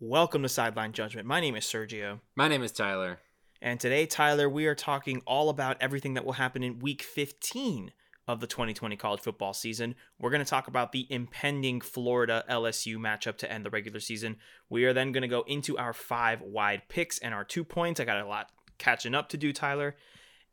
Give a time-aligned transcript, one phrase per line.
[0.00, 1.26] Welcome to Sideline Judgment.
[1.26, 2.20] My name is Sergio.
[2.36, 3.18] My name is Tyler.
[3.60, 7.90] And today, Tyler, we are talking all about everything that will happen in week 15
[8.28, 9.96] of the 2020 college football season.
[10.20, 14.36] We're going to talk about the impending Florida LSU matchup to end the regular season.
[14.70, 17.98] We are then going to go into our five wide picks and our two points.
[17.98, 19.96] I got a lot catching up to do, Tyler.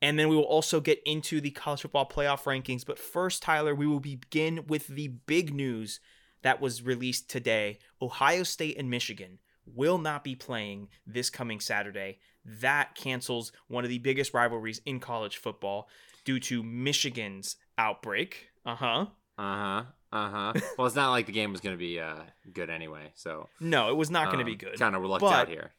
[0.01, 2.83] And then we will also get into the college football playoff rankings.
[2.83, 5.99] But first, Tyler, we will begin with the big news
[6.45, 7.79] that was released today.
[7.99, 12.19] Ohio State and Michigan will not be playing this coming Saturday.
[12.45, 15.89] That cancels one of the biggest rivalries in college football
[16.23, 18.51] due to Michigan's outbreak.
[18.63, 19.05] Uh huh.
[19.39, 19.83] Uh huh.
[20.11, 20.53] Uh huh.
[20.77, 22.21] well, it's not like the game was going to be uh,
[22.53, 23.11] good anyway.
[23.15, 24.77] So no, it was not um, going to be good.
[24.77, 25.71] Kind of lucked out here.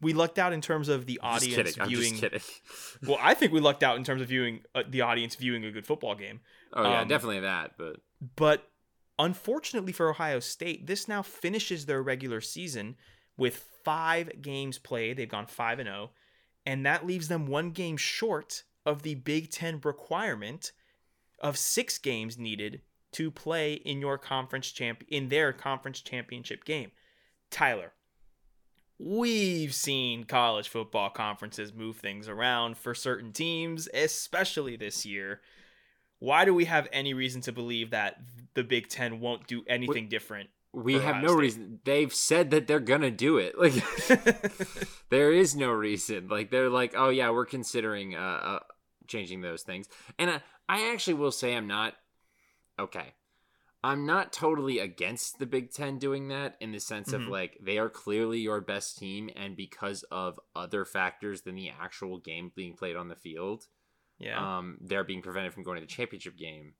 [0.00, 1.80] We lucked out in terms of the audience viewing.
[1.80, 2.40] I'm just kidding.
[3.06, 5.70] well, I think we lucked out in terms of viewing uh, the audience viewing a
[5.70, 6.40] good football game.
[6.72, 7.72] Oh yeah, um, definitely that.
[7.76, 7.96] But
[8.36, 8.66] but
[9.22, 12.96] Unfortunately for Ohio State, this now finishes their regular season
[13.36, 15.16] with five games played.
[15.16, 16.10] They've gone 5 and 0,
[16.66, 20.72] and that leaves them one game short of the Big Ten requirement
[21.38, 22.80] of six games needed
[23.12, 26.90] to play in your conference champ in their conference championship game.
[27.48, 27.92] Tyler,
[28.98, 35.40] we've seen college football conferences move things around for certain teams, especially this year.
[36.22, 38.14] Why do we have any reason to believe that
[38.54, 40.50] the Big Ten won't do anything we, different?
[40.72, 41.40] We have no State?
[41.40, 41.80] reason.
[41.84, 43.58] They've said that they're gonna do it.
[43.58, 43.74] Like
[45.10, 46.28] there is no reason.
[46.28, 48.58] Like they're like, oh yeah, we're considering uh, uh
[49.08, 49.88] changing those things.
[50.16, 51.94] And I, I actually will say I'm not
[52.78, 53.14] okay.
[53.82, 57.24] I'm not totally against the Big Ten doing that in the sense mm-hmm.
[57.24, 61.72] of like they are clearly your best team, and because of other factors than the
[61.80, 63.66] actual game being played on the field,
[64.22, 64.58] yeah.
[64.58, 66.74] Um, they're being prevented from going to the championship game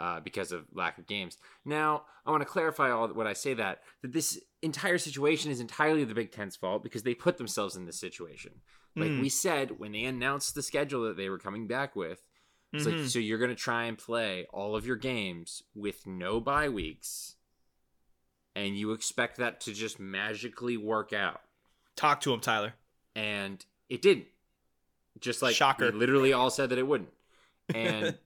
[0.00, 1.38] uh, because of lack of games.
[1.64, 5.60] Now, I want to clarify all when I say that that this entire situation is
[5.60, 8.52] entirely the Big Ten's fault because they put themselves in this situation.
[8.96, 9.20] Like mm.
[9.20, 12.26] we said when they announced the schedule that they were coming back with,
[12.72, 13.00] it's mm-hmm.
[13.00, 16.70] like so you're going to try and play all of your games with no bye
[16.70, 17.36] weeks,
[18.54, 21.42] and you expect that to just magically work out.
[21.94, 22.74] Talk to him, Tyler.
[23.14, 24.26] And it didn't.
[25.20, 25.92] Just like Shocker.
[25.92, 27.10] literally all said that it wouldn't.
[27.74, 28.18] And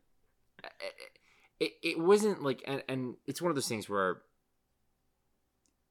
[1.60, 4.18] it, it wasn't like and, and it's one of those things where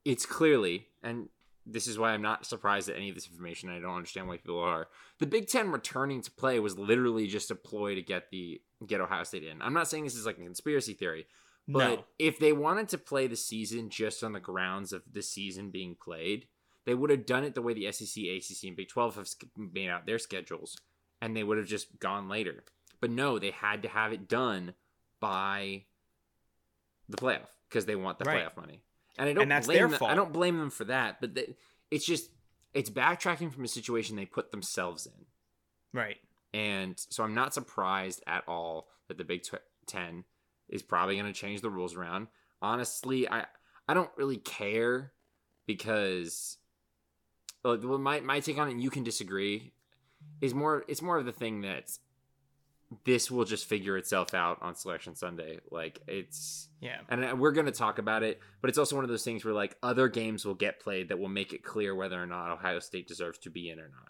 [0.06, 1.30] it's clearly and
[1.66, 3.70] this is why I'm not surprised at any of this information.
[3.70, 4.88] I don't understand why people are.
[5.20, 9.02] The Big Ten returning to play was literally just a ploy to get the get
[9.02, 9.62] Ohio State in.
[9.62, 11.28] I'm not saying this is like a conspiracy theory,
[11.68, 12.06] but no.
[12.18, 15.96] if they wanted to play the season just on the grounds of the season being
[16.02, 16.48] played,
[16.86, 19.90] they would have done it the way the SEC, ACC, and Big 12 have made
[19.90, 20.78] out their schedules,
[21.22, 22.64] and they would have just gone later.
[23.02, 24.74] But no, they had to have it done
[25.20, 25.84] by
[27.08, 28.46] the playoff because they want the right.
[28.46, 28.82] playoff money.
[29.18, 30.12] And I don't and that's blame their them, fault.
[30.12, 31.56] I don't blame them for that, but they,
[31.92, 32.30] it's just
[32.74, 35.26] it's backtracking from a situation they put themselves in.
[35.94, 36.18] Right.
[36.54, 39.44] And so I'm not surprised at all that the Big
[39.88, 40.24] 10
[40.70, 42.28] is probably going to change the rules around.
[42.62, 43.46] Honestly, I
[43.88, 45.12] I don't really care
[45.66, 46.58] because
[47.64, 49.74] well, my my take on it, and you can disagree,
[50.42, 51.92] is more it's more of the thing that
[53.06, 55.60] this will just figure itself out on selection sunday.
[55.70, 57.00] Like it's yeah.
[57.10, 59.54] and we're going to talk about it but it's also one of those things where
[59.54, 62.80] like other games will get played that will make it clear whether or not ohio
[62.80, 64.10] state deserves to be in or not.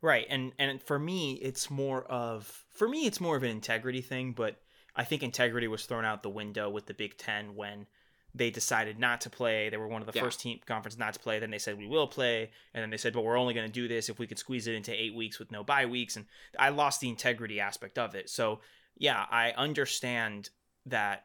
[0.00, 4.00] Right and and for me it's more of for me it's more of an integrity
[4.00, 4.60] thing but
[4.94, 7.86] i think integrity was thrown out the window with the big 10 when
[8.34, 9.68] they decided not to play.
[9.68, 10.22] They were one of the yeah.
[10.22, 11.38] first team conference not to play.
[11.38, 13.72] Then they said we will play, and then they said, but we're only going to
[13.72, 16.16] do this if we could squeeze it into eight weeks with no bye weeks.
[16.16, 16.26] And
[16.58, 18.28] I lost the integrity aspect of it.
[18.28, 18.60] So
[18.96, 20.50] yeah, I understand
[20.86, 21.24] that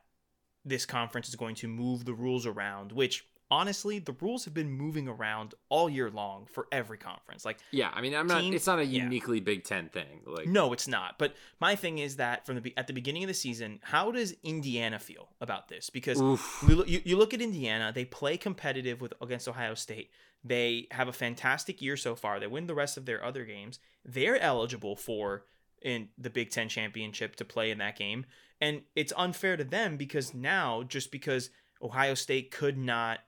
[0.66, 4.72] this conference is going to move the rules around, which honestly, the rules have been
[4.72, 7.46] moving around all year long for every conference.
[7.46, 8.44] Like, yeah, I mean, I'm not.
[8.44, 9.44] it's not a uniquely yeah.
[9.44, 10.22] Big Ten thing.
[10.26, 11.20] Like, no, it's not.
[11.20, 14.34] But my thing is that from the at the beginning of the season, how does
[14.42, 15.92] Indiana feel about this?
[15.92, 20.10] Because you, you look at Indiana, they play competitive with against Ohio State.
[20.44, 22.40] They have a fantastic year so far.
[22.40, 23.78] They win the rest of their other games.
[24.04, 25.46] They're eligible for
[25.80, 28.26] in the Big Ten championship to play in that game.
[28.60, 31.52] And it's unfair to them because now, just because
[31.84, 33.20] Ohio State could not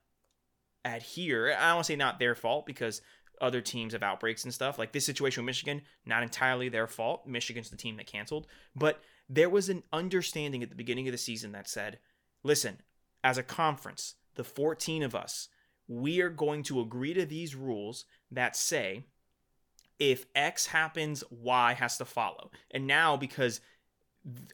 [0.85, 1.53] adhere.
[1.53, 3.01] I don't want to say not their fault because
[3.41, 4.79] other teams have outbreaks and stuff.
[4.79, 7.27] Like this situation with Michigan, not entirely their fault.
[7.27, 8.47] Michigan's the team that canceled.
[8.75, 11.99] But there was an understanding at the beginning of the season that said,
[12.43, 12.81] listen,
[13.23, 15.49] as a conference, the 14 of us,
[15.87, 19.05] we are going to agree to these rules that say
[19.99, 22.51] if X happens, Y has to follow.
[22.71, 23.61] And now, because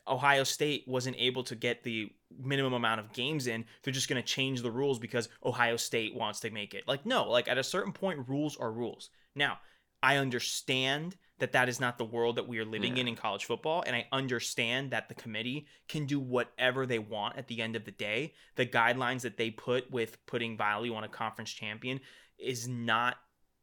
[0.07, 4.21] Ohio State wasn't able to get the minimum amount of games in, they're just going
[4.21, 6.87] to change the rules because Ohio State wants to make it.
[6.87, 9.09] Like, no, like at a certain point, rules are rules.
[9.35, 9.59] Now,
[10.03, 13.01] I understand that that is not the world that we are living Yeah.
[13.01, 13.83] in in college football.
[13.85, 17.85] And I understand that the committee can do whatever they want at the end of
[17.85, 18.33] the day.
[18.55, 21.99] The guidelines that they put with putting value on a conference champion
[22.37, 23.17] is not,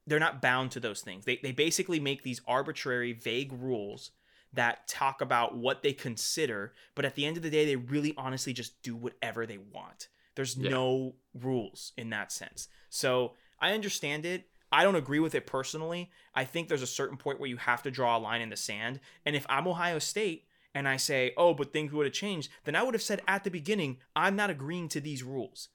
[0.07, 1.25] they're not bound to those things.
[1.25, 4.11] They, they basically make these arbitrary, vague rules
[4.53, 6.73] that talk about what they consider.
[6.95, 10.09] But at the end of the day, they really honestly just do whatever they want.
[10.35, 10.71] There's Yeah.
[10.71, 12.69] no rules in that sense.
[12.89, 14.49] So I understand it.
[14.71, 16.11] I don't agree with it personally.
[16.35, 18.57] I think there's a certain point where you have to draw a line in the
[18.57, 19.01] sand.
[19.25, 22.77] And if I'm Ohio State and I say, oh, but things would have changed, then
[22.77, 25.69] I would have said at the beginning, I'm not agreeing to these rules.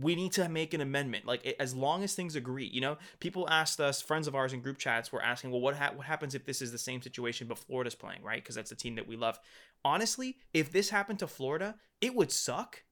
[0.00, 1.26] We need to make an amendment.
[1.26, 4.60] Like as long as things agree, you know, people asked us, friends of ours in
[4.60, 7.46] group chats were asking, well, what ha- what happens if this is the same situation
[7.46, 8.42] but Florida's playing, right?
[8.42, 9.38] Because that's the team that we love.
[9.84, 12.82] Honestly, if this happened to Florida, it would suck.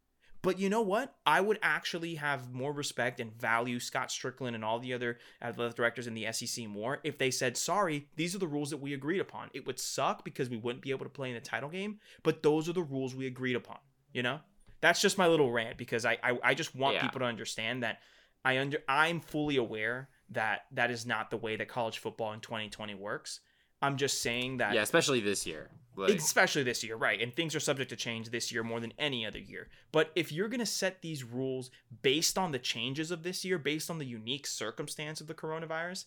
[0.40, 1.14] But you know what?
[1.26, 5.74] I would actually have more respect and value Scott Stricklin and all the other athletic
[5.74, 8.94] directors in the SEC more if they said, sorry, these are the rules that we
[8.94, 9.50] agreed upon.
[9.52, 12.42] It would suck because we wouldn't be able to play in the title game, but
[12.42, 13.78] those are the rules we agreed upon.
[14.12, 14.40] You know?
[14.80, 17.02] That's just my little rant because I I, I just want Yeah.
[17.02, 18.00] people to understand that
[18.44, 22.40] I under I'm fully aware that that is not the way that college football in
[22.40, 23.40] 2020 works.
[23.80, 25.70] I'm just saying that Yeah, especially this year.
[25.96, 27.20] Like, especially this year, right?
[27.20, 29.68] And things are subject to change this year more than any other year.
[29.90, 31.72] But if you're going to set these rules
[32.02, 36.04] based on the changes of this year, based on the unique circumstance of the coronavirus,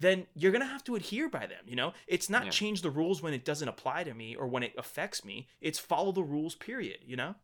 [0.00, 1.92] then you're going to have to adhere by them, you know?
[2.06, 2.50] It's not Yeah.
[2.50, 5.48] change the rules when it doesn't apply to me or when it affects me.
[5.60, 7.34] It's follow the rules period, you know?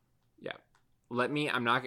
[1.10, 1.48] Let me.
[1.50, 1.86] I'm not.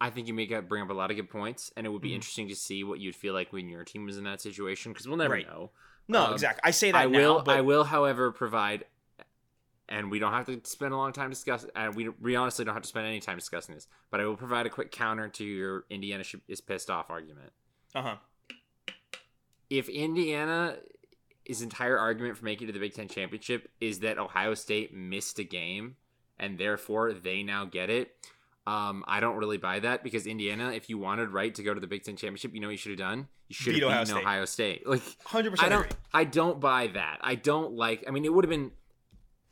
[0.00, 2.02] I think you make up bring up a lot of good points, and it would
[2.02, 2.16] be Mhm.
[2.16, 5.08] interesting to see what you'd feel like when your team was in that situation because
[5.08, 5.46] we'll never Right.
[5.46, 5.70] know.
[6.08, 6.60] No, Um, exactly.
[6.64, 7.42] I say that I now, will.
[7.42, 8.84] but I will, however, provide,
[9.88, 11.70] and we don't have to spend a long time discussing.
[11.74, 13.88] And we we honestly don't have to spend any time discussing this.
[14.10, 17.52] But I will provide a quick counter to your Indiana is pissed off argument.
[17.94, 18.16] uh-huh.
[19.70, 20.78] If Indiana
[21.44, 24.92] his entire argument for making it to the Big Ten championship is that Ohio State
[24.92, 25.96] missed a game
[26.38, 28.10] and therefore they now get it.
[28.66, 31.78] Um, I don't really buy that because Indiana, if you wanted right to go to
[31.80, 33.28] the Big Ten championship, you know what you should have done.
[33.48, 34.22] You should have Ohio beaten State.
[34.22, 34.82] Ohio State.
[34.86, 35.96] Like 100% I don't agree.
[36.12, 37.18] I don't buy that.
[37.20, 38.72] I don't like I mean it would have been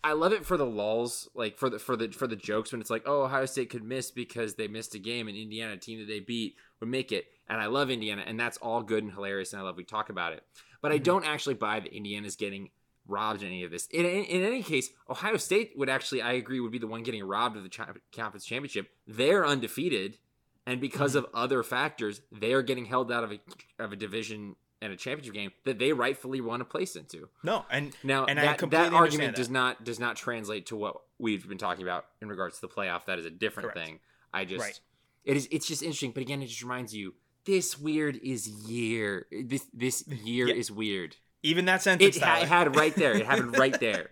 [0.03, 2.81] I love it for the lulls, like for the for the for the jokes when
[2.83, 5.77] it's like, oh, Ohio State could miss because they missed a game and Indiana, a
[5.79, 7.25] team that they beat, would make it.
[7.49, 10.11] And I love Indiana, and that's all good and hilarious, and I love we talk
[10.11, 10.43] about it.
[10.83, 11.05] But I Mhm.
[11.05, 12.69] don't actually buy that Indiana's getting
[13.07, 13.87] robbed in any of this.
[13.89, 17.03] In, in, in any case, Ohio State would actually, I agree, would be the one
[17.03, 18.89] getting robbed of the cha- conference championship.
[19.07, 20.19] They're undefeated,
[20.67, 21.19] and because Mhm.
[21.19, 23.41] of other factors, they are getting held out of a
[23.79, 27.29] of a division and a championship game that they rightfully want to place into.
[27.43, 29.37] No, and Now And I that, that argument that.
[29.41, 32.69] does not does not translate to what we've been talking about in regards to the
[32.69, 33.05] playoff.
[33.07, 33.87] That is a different Correct.
[33.87, 34.01] thing.
[34.33, 34.81] I just Right.
[35.25, 37.15] it is it's just interesting, but again, it just reminds you
[37.45, 39.27] this weird is year.
[39.31, 40.55] This this year Yeah.
[40.55, 41.17] is weird.
[41.45, 42.43] Even that It, sentence, ha- Tyler.
[42.45, 43.15] it had right there.
[43.17, 44.11] It happened right there.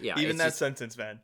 [0.00, 1.20] Yeah, even that just- sentence, man.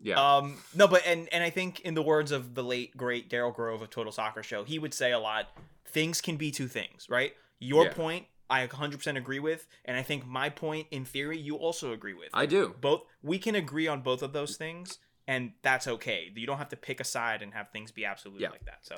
[0.00, 0.14] yeah.
[0.36, 3.54] Um, no, but and and I think in the words of the late great Daryl
[3.54, 5.48] Grove of Total Soccer Show, he would say a lot.
[5.86, 7.34] Things can be two things, right?
[7.58, 7.92] Your Yeah.
[7.92, 12.14] point, I 100% agree with, and I think my point, in theory, you also agree
[12.14, 12.30] with.
[12.32, 12.74] I do.
[12.80, 16.32] both we can agree on both of those things, and that's okay.
[16.34, 18.50] You don't have to pick a side and have things be absolute Yeah.
[18.50, 18.78] like that.
[18.82, 18.96] So,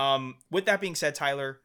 [0.00, 1.60] um, with that being said, Tyler,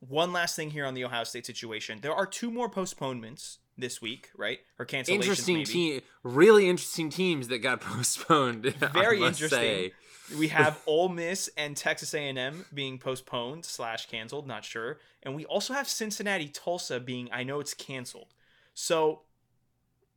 [0.00, 2.00] one last thing here on the Ohio State situation.
[2.02, 4.58] There are two more postponements this week, right?
[4.78, 5.08] Or cancellations.
[5.08, 5.66] Interesting maybe.
[5.66, 8.64] team, really interesting teams that got postponed.
[8.64, 9.58] Very interesting.
[9.58, 9.92] say.
[10.38, 15.44] We have Ole Miss and Texas A&M being postponed slash canceled, not sure, and we
[15.46, 17.28] also have Cincinnati Tulsa being.
[17.32, 18.28] I know it's canceled.
[18.74, 19.22] So,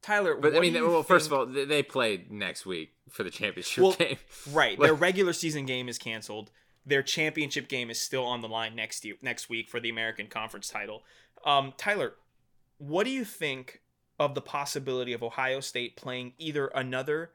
[0.04, 3.30] Tyler, But I mean, well, first of all, they they play next week for the
[3.32, 4.18] championship Well, game.
[4.52, 6.52] right, like- their regular season game is canceled.
[6.86, 10.28] Their championship game is still on the line next year, next week for the American
[10.28, 11.04] Conference title.
[11.46, 12.16] Um, Tyler,
[12.78, 13.82] what do you think
[14.20, 17.32] of the possibility of Ohio State playing either another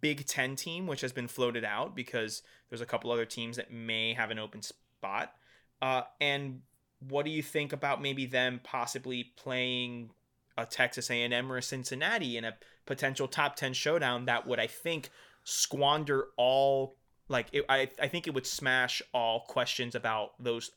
[0.00, 3.72] Big Ten team, which has been floated out because there's a couple other teams that
[3.72, 5.34] may have an open spot,
[5.80, 6.62] uh, and
[7.08, 10.10] what do you think about maybe them possibly playing
[10.56, 12.54] a Texas A&M or a Cincinnati in a
[12.86, 15.10] potential top 10 showdown that would I think
[15.44, 16.96] squander all
[17.32, 20.70] like it, I I think it would smash all questions about those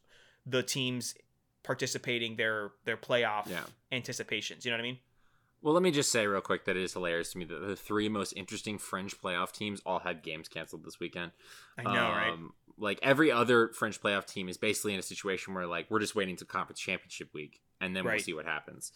[0.45, 1.13] the teams
[1.63, 3.65] participating their their playoff Yeah.
[3.91, 4.65] anticipations.
[4.65, 4.99] You know what I mean?
[5.61, 7.75] Well, let me just say real quick that it is hilarious to me that the
[7.75, 11.31] three most interesting French playoff teams all had games canceled this weekend.
[11.77, 12.33] I know, right?
[12.33, 15.99] Um, Like every other French playoff team is basically in a situation where like we're
[16.01, 18.91] just waiting to conference championship week and then we'll see what happens.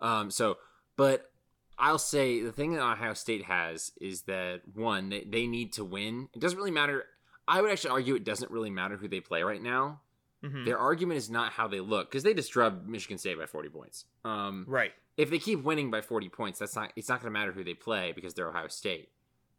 [0.00, 0.56] Um, so,
[0.96, 1.30] but
[1.78, 5.84] I'll say the thing that Ohio State has is that one, they, they need to
[5.84, 6.28] win.
[6.32, 7.04] It doesn't really matter.
[7.48, 10.00] I would actually argue it doesn't really matter who they play right now.
[10.42, 10.64] Mhm.
[10.66, 13.68] Their argument is not how they look because they just drubbed Michigan State by 40
[13.70, 14.04] points.
[14.24, 14.92] Um, Right.
[15.16, 17.64] if they keep winning by 40 points, that's not it's not going to matter who
[17.64, 19.10] they play because they're Ohio State.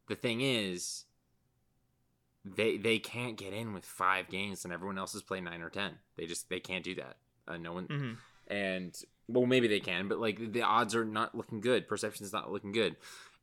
[0.08, 1.06] The thing is
[2.44, 5.70] they they can't get in with 5 games and everyone else has played 9 or
[5.70, 5.98] 10.
[6.16, 7.18] They just they can't do that.
[7.48, 8.14] Uh, no one hmm
[8.48, 8.96] and
[9.28, 11.88] well maybe they can, but like the odds are not looking good.
[11.88, 12.96] Perception is not looking good.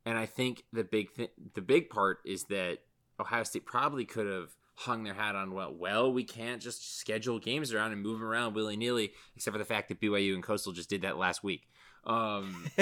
[0.05, 2.79] And I think the big thing the big part is that
[3.19, 7.37] Ohio State probably could have hung their hat on well well we can't just schedule
[7.37, 10.71] games around and move them around willy-nilly except for the fact that BYU and Coastal
[10.73, 11.67] just did that last week.
[12.05, 12.65] Um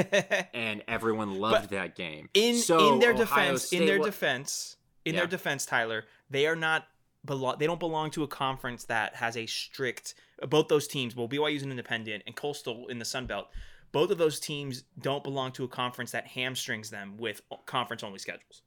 [0.53, 2.29] and everyone loved But that game.
[2.33, 5.21] in So, in their Ohio defense, in their defense, in Yeah.
[5.21, 6.87] their defense, Tyler, they are not
[7.25, 7.57] belong.
[7.59, 10.15] They don't belong to a conference that has a strict.
[10.49, 13.47] Both those teams, well, BYU's an independent and Coastal in the Sun Belt.
[13.91, 18.19] Both of those teams don't belong to a conference that hamstrings them with conference only
[18.19, 18.61] schedules.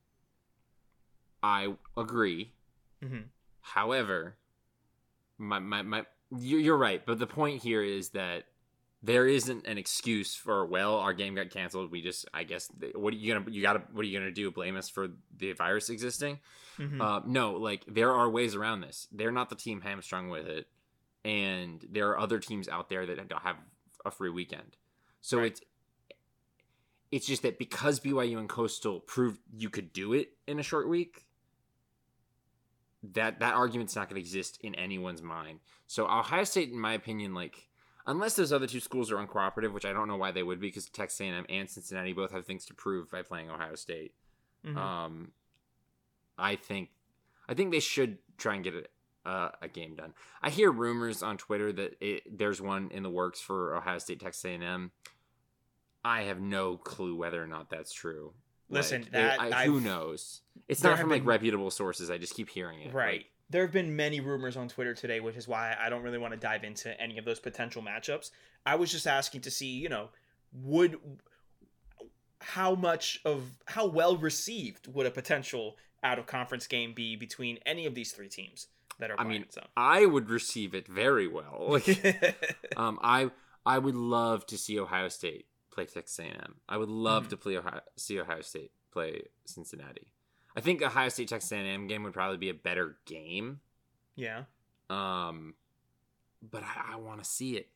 [1.43, 2.53] I agree.
[3.03, 3.25] Mhm.
[3.61, 4.37] However,
[5.39, 8.45] my my my you're, you're right, but the point here is that
[9.03, 11.91] there isn't an excuse for well our game got canceled.
[11.91, 14.51] We just I guess what are you gonna you gotta what are you gonna do?
[14.51, 16.41] Blame us for the virus existing?
[16.79, 17.01] Mhm.
[17.01, 19.09] Uh, no, like there are ways around this.
[19.13, 20.67] They're not the team hamstrung with it,
[21.25, 23.57] and there are other teams out there that don't have
[24.05, 24.77] a free weekend.
[25.21, 25.47] So Right.
[25.53, 25.61] it's
[27.11, 30.89] it's just that because BYU and Coastal proved you could do it in a short
[30.89, 31.27] week,
[33.13, 35.61] that that argument's not going to exist in anyone's mind.
[35.87, 37.69] So Ohio State, in my opinion, like
[38.07, 40.69] unless those other two schools are uncooperative, which I don't know why they would be,
[40.69, 44.15] because Texas A&M and Cincinnati both have things to prove by playing Ohio State.
[44.65, 44.77] Mhm.
[44.77, 45.33] Um,
[46.37, 46.91] I think,
[47.49, 48.85] I think they should try and get a,
[49.25, 50.13] uh, a game done.
[50.43, 54.21] I hear rumors on Twitter that it, there's one in the works for Ohio State,
[54.21, 54.91] Texas A&M.
[56.05, 58.35] I have no clue whether or not that's true.
[58.69, 60.43] Listen, Like, that I, who knows?
[60.69, 62.11] It's not from like reputable sources.
[62.11, 62.93] I just keep hearing it.
[62.93, 63.19] Right.
[63.19, 66.19] Like, there have been many rumors on Twitter today, which is why I don't really
[66.19, 68.31] want to dive into any of those potential matchups.
[68.65, 70.09] I was just asking to see, you know,
[70.53, 70.99] would
[72.41, 77.59] how much of how well received would a potential out of conference game be between
[77.65, 78.67] any of these three teams
[78.99, 79.63] that are I mean, so.
[79.77, 81.67] I would receive it very well.
[81.69, 82.37] Like,
[82.77, 83.31] um, I
[83.67, 86.57] I would love to see Ohio State play Texas A&M.
[86.69, 87.31] I would love Mhm.
[87.31, 90.13] to play Ohio, see Ohio State play Cincinnati.
[90.57, 93.61] I think Ohio State Texas A&M game would probably be a better game.
[94.15, 94.45] yeah.
[94.91, 95.55] Um,
[96.43, 97.69] but I, I want to see it.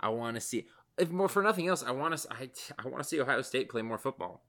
[0.00, 0.66] I want to see
[0.98, 1.82] if more for nothing else.
[1.84, 4.44] I want to I, I want to see Ohio State play more football.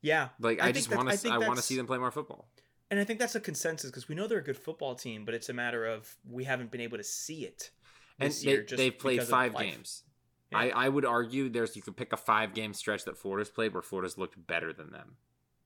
[0.00, 0.30] Yeah.
[0.40, 2.48] Like I I, just want to think I want to see them play more football.
[2.90, 5.32] And I think that's a consensus because we know they're a good football team, but
[5.34, 7.70] it's a matter of we haven't been able to see it.
[8.18, 10.02] And they, they've played five games.
[10.50, 10.58] Yeah.
[10.58, 13.72] I, I would argue there's you could pick a five game stretch that Florida's played
[13.72, 15.16] where Florida's looked better than them.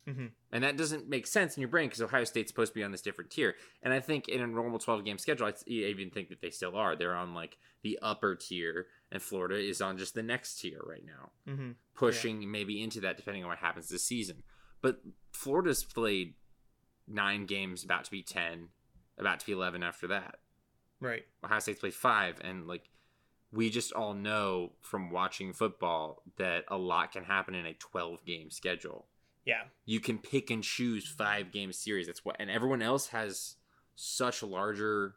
[0.06, 0.30] Mhm.
[0.52, 2.92] And that doesn't make sense in your brain because Ohio State's supposed to be on
[2.92, 3.54] this different tier.
[3.82, 6.76] And I think in a normal 12 game schedule, I even think that they still
[6.76, 6.94] are.
[6.94, 11.04] They're on like the upper tier, and Florida is on just the next tier right
[11.06, 11.70] now, Mm-hmm.
[11.94, 14.42] pushing maybe into that depending on what happens this season.
[14.82, 15.00] But
[15.32, 16.34] Florida's played
[17.08, 18.68] nine games, about to be 10,
[19.18, 20.36] about to be 11 after that.
[21.00, 21.24] Right.
[21.44, 22.88] Ohio State's played five, and like
[23.52, 28.24] we just all know from watching football that a lot can happen in a 12
[28.24, 29.06] game schedule.
[29.44, 29.62] Yeah.
[29.84, 32.06] You can pick and choose five game series.
[32.06, 33.56] That's what, and everyone else has
[33.94, 35.14] such larger,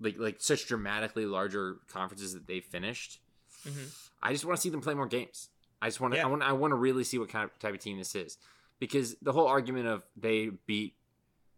[0.00, 3.20] like like such dramatically larger conferences that they finished.
[3.64, 3.94] Mhm.
[4.22, 5.48] I just want to see them play more games.
[5.80, 6.18] I just want to.
[6.18, 6.26] Yeah.
[6.26, 6.42] I want.
[6.42, 8.36] I want to really see what kind of type of team this is,
[8.78, 10.94] because the whole argument of they beat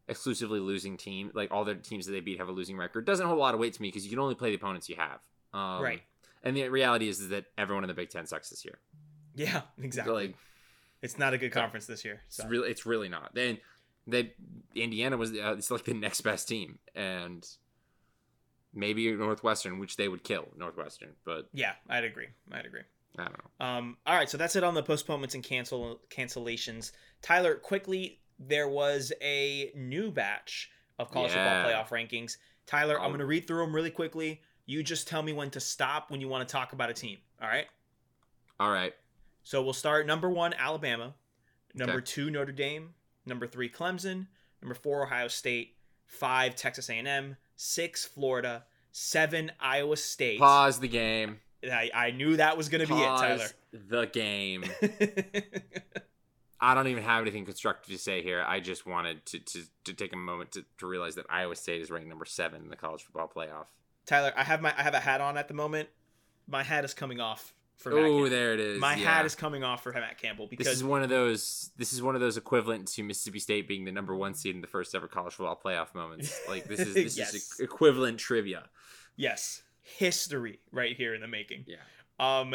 [0.09, 3.27] exclusively losing team, like all the teams that they beat have a losing record, doesn't
[3.27, 4.97] hold a lot of weight to me because you can only play the opponents you
[4.97, 5.21] have.
[5.53, 6.03] Um, Right.
[6.43, 8.79] And the reality is, is that everyone in the Big Ten sucks this year.
[9.35, 9.63] Yeah.
[9.83, 10.15] Exactly.
[10.29, 10.37] Like
[11.03, 12.21] it's not a good conference this year.
[12.27, 13.35] it's really, it's really not.
[13.35, 13.59] Then
[14.07, 14.35] they
[14.75, 17.47] Indiana was uh, it's like the next best team, and
[18.75, 22.29] maybe Northwestern, which they would kill Northwestern, but yeah, I'd agree.
[22.53, 22.83] I'd agree.
[23.19, 23.67] I don't know.
[23.67, 26.93] Um, all right, so that's it on the postponements and cancel cancellations.
[27.23, 31.65] Tyler, quickly, there was a new batch of college Yeah.
[31.65, 32.37] football playoff rankings.
[32.67, 33.09] Tyler, I'm Oh.
[33.09, 34.43] going to read through them really quickly.
[34.67, 37.19] You just tell me when to stop when you want to talk about a team.
[37.43, 37.67] All right.
[38.61, 38.95] All right.
[39.43, 41.15] So we'll start number one, Alabama.
[41.75, 42.05] Number Okay.
[42.05, 42.95] two, Notre Dame.
[43.27, 44.29] Number three, Clemson.
[44.63, 45.77] Number four, Ohio State.
[46.07, 47.37] Five, Texas A&M.
[47.57, 48.67] Six, Florida.
[48.93, 50.39] Seven, Iowa State.
[50.41, 51.41] Pause the game.
[51.65, 53.47] I, I knew that was going to be it, Tyler.
[53.73, 54.65] the game.
[56.63, 58.45] I don't even have anything constructive to say here.
[58.47, 61.81] I just wanted to, to, to take a moment to, to realize that Iowa State
[61.81, 63.67] is ranked number seven in the college football playoff.
[64.07, 65.89] Tyler, I have my I have a hat on at the moment.
[66.47, 68.79] My hat is coming off for Oh, there it is.
[68.81, 69.11] My yeah.
[69.17, 71.71] hat is coming off for Matt Campbell because This is one of those.
[71.79, 74.61] This is one of those equivalent to Mississippi State being the number one seed in
[74.61, 76.39] the first ever college football playoff moments.
[76.49, 77.33] Like this is this Yes.
[77.35, 78.65] is equivalent trivia.
[79.17, 79.63] yes,
[79.99, 81.65] history right here in the making.
[81.67, 81.77] Yeah.
[82.19, 82.55] Um,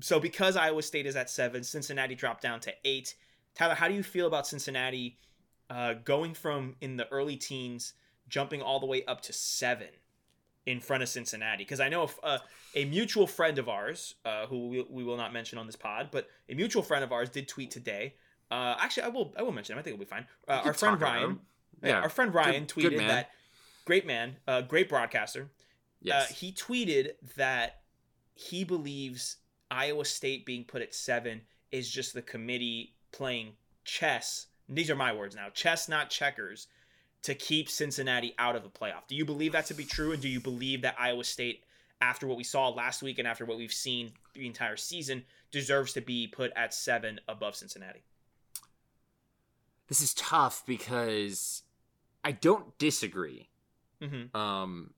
[0.00, 3.14] so because Iowa State is at seven, Cincinnati dropped down to eight.
[3.54, 5.18] Tyler, how do you feel about Cincinnati
[5.70, 7.94] uh, going from in the early teens,
[8.28, 9.88] jumping all the way up to seven
[10.66, 11.64] in front of Cincinnati?
[11.64, 12.38] Because I know if, uh,
[12.74, 16.08] a mutual friend of ours, uh, who we, we will not mention on this pod,
[16.12, 18.14] but a mutual friend of ours did tweet today.
[18.50, 19.78] Uh, actually, I will I will mention him.
[19.78, 20.26] I think it'll be fine.
[20.46, 21.40] Uh, our friend Ryan,
[21.82, 23.08] yeah, our friend Ryan Good- good tweeted man.
[23.08, 23.30] that
[23.86, 25.48] great man, uh, great broadcaster.
[26.00, 26.30] Yes.
[26.30, 27.80] Uh, he tweeted that
[28.34, 29.36] he believes
[29.70, 31.40] Iowa State being put at seven
[31.72, 33.52] is just the committee playing
[33.84, 34.46] chess.
[34.68, 36.66] These are my words now chess, not checkers,
[37.22, 39.06] to keep Cincinnati out of the playoff.
[39.08, 40.12] Do you believe that to be true?
[40.12, 41.64] And do you believe that Iowa State,
[42.00, 45.92] after what we saw last week and after what we've seen the entire season, deserves
[45.94, 48.02] to be put at seven above Cincinnati?
[49.88, 51.62] this is tough because
[52.24, 53.48] I don't disagree,
[54.02, 54.36] Mm-hmm.
[54.36, 54.90] um,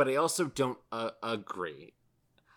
[0.00, 1.92] but I also don't uh, agree.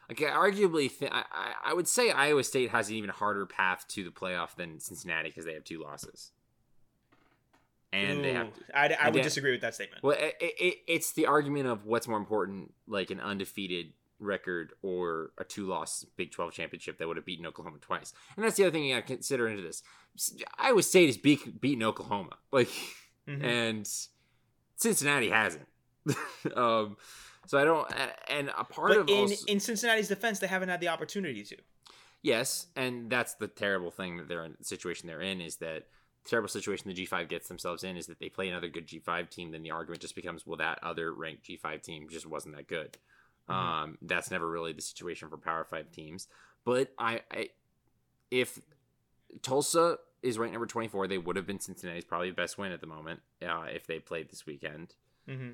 [0.08, 3.46] Like, I arguably, th- I, I I would say Iowa State has an even harder
[3.46, 6.32] path to the playoff than Cincinnati because they have two losses,
[7.92, 10.04] and they have I, I would they- disagree with that statement.
[10.04, 13.88] Well, it, it, it's the argument of what's more important, like an undefeated
[14.20, 18.14] record or a two-loss Big 12 championship that would have beaten Oklahoma twice.
[18.38, 19.84] And that's the other thing you got to consider into this.
[20.58, 22.70] Iowa State has beat, beaten Oklahoma, like,
[23.28, 23.44] Mhm.
[23.44, 23.90] and
[24.76, 25.68] Cincinnati hasn't.
[26.56, 26.98] um,
[27.46, 27.88] so I don't,
[28.28, 31.44] and a part But of in, also, in Cincinnati's defense, they haven't had the opportunity
[31.44, 31.58] to.
[32.22, 35.88] Yes, and that's the terrible thing that they're in the situation they're in is that
[36.24, 39.30] the terrible situation the G5 gets themselves in is that they play another good G5
[39.30, 42.68] team, then the argument just becomes, well, that other ranked G5 team just wasn't that
[42.68, 42.98] good.
[43.50, 43.54] Mhm.
[43.54, 46.30] Um, that's never really the situation for Power Five teams.
[46.64, 47.50] But I, I
[48.32, 48.60] if
[49.42, 52.88] Tulsa is ranked number 24, they would have been Cincinnati's probably best win at the
[52.88, 54.96] moment uh, if they played this weekend.
[55.28, 55.52] Mm-hmm.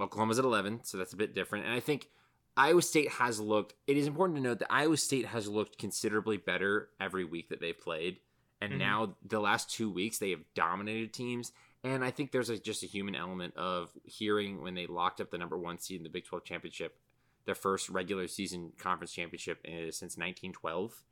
[0.00, 1.64] Oklahoma's at 11, so that's a bit different.
[1.66, 2.08] And I think
[2.56, 6.36] Iowa State has looked, it is important to note that Iowa State has looked considerably
[6.36, 8.20] better every week that they've played.
[8.60, 8.78] And Mhm.
[8.78, 11.52] now, the last two weeks, they have dominated teams.
[11.84, 15.30] And I think there's a, just a human element of hearing when they locked up
[15.30, 16.98] the number one seed in the Big 12 championship,
[17.44, 21.04] their first regular season conference championship since 1912.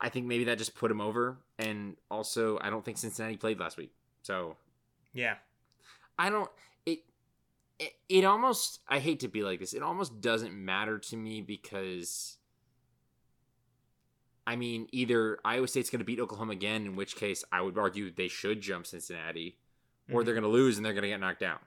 [0.00, 1.38] I think maybe that just put them over.
[1.58, 3.92] And also, I don't think Cincinnati played last week.
[4.22, 4.56] So
[5.12, 5.38] Yeah.
[6.16, 6.50] I don't
[7.78, 9.72] it, it almost I hate to be like this.
[9.72, 12.36] It almost doesn't matter to me because
[14.46, 17.76] I mean, either Iowa State's going to beat Oklahoma again, in which case I would
[17.76, 19.58] argue they should jump Cincinnati,
[20.10, 20.24] or Mhm.
[20.24, 21.58] they're going to lose and they're going to get knocked down.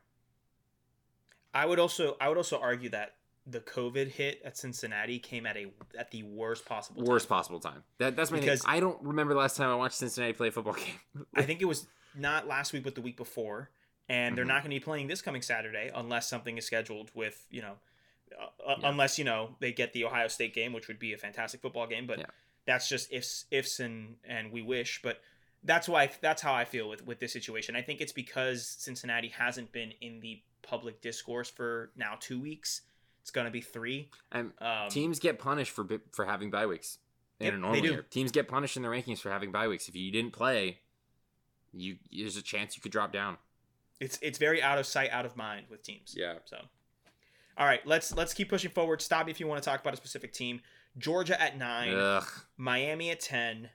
[1.54, 5.58] I would also I would also argue that the COVID hit at Cincinnati came at
[5.58, 7.38] a at the worst possible Worst time.
[7.38, 7.84] possible time.
[8.00, 8.69] That that's my Because- thing.
[8.71, 10.74] I don't remember the last time I watched Cincinnati play a football
[11.15, 11.26] game.
[11.36, 13.69] I think it was not last week, but the week before,
[14.12, 14.47] and they're Mhm.
[14.50, 17.78] not going to be playing this coming Saturday unless something is scheduled with you know,
[18.38, 18.89] uh, uh, Yeah.
[18.89, 21.88] unless you know they get the Ohio State game, which would be a fantastic football
[21.88, 22.06] game.
[22.08, 22.26] But Yeah.
[22.65, 25.02] that's just ifs ifs and and we wish.
[25.02, 25.21] But
[25.63, 27.76] that's why that's how I feel with with this situation.
[27.76, 32.82] I think it's because Cincinnati hasn't been in the public discourse for now two weeks.
[33.21, 34.10] It's going to be three.
[34.32, 36.97] And Um, teams get punished for for having bye weeks
[37.39, 38.02] in Yep, a normal year.
[38.04, 39.88] Teams get punished in the rankings for having bye weeks.
[39.88, 40.82] If you didn't play,
[41.74, 43.38] you there's a chance you could drop down.
[44.02, 46.16] It's it's very out of sight, out of mind with teams.
[46.18, 46.34] Yeah.
[46.46, 46.58] So,
[47.58, 49.02] all right, let's let's keep pushing forward.
[49.02, 50.62] Stop me if you want to talk about a specific team.
[50.98, 52.26] Georgia at nine, Ugh.
[52.58, 53.70] Miami at ten,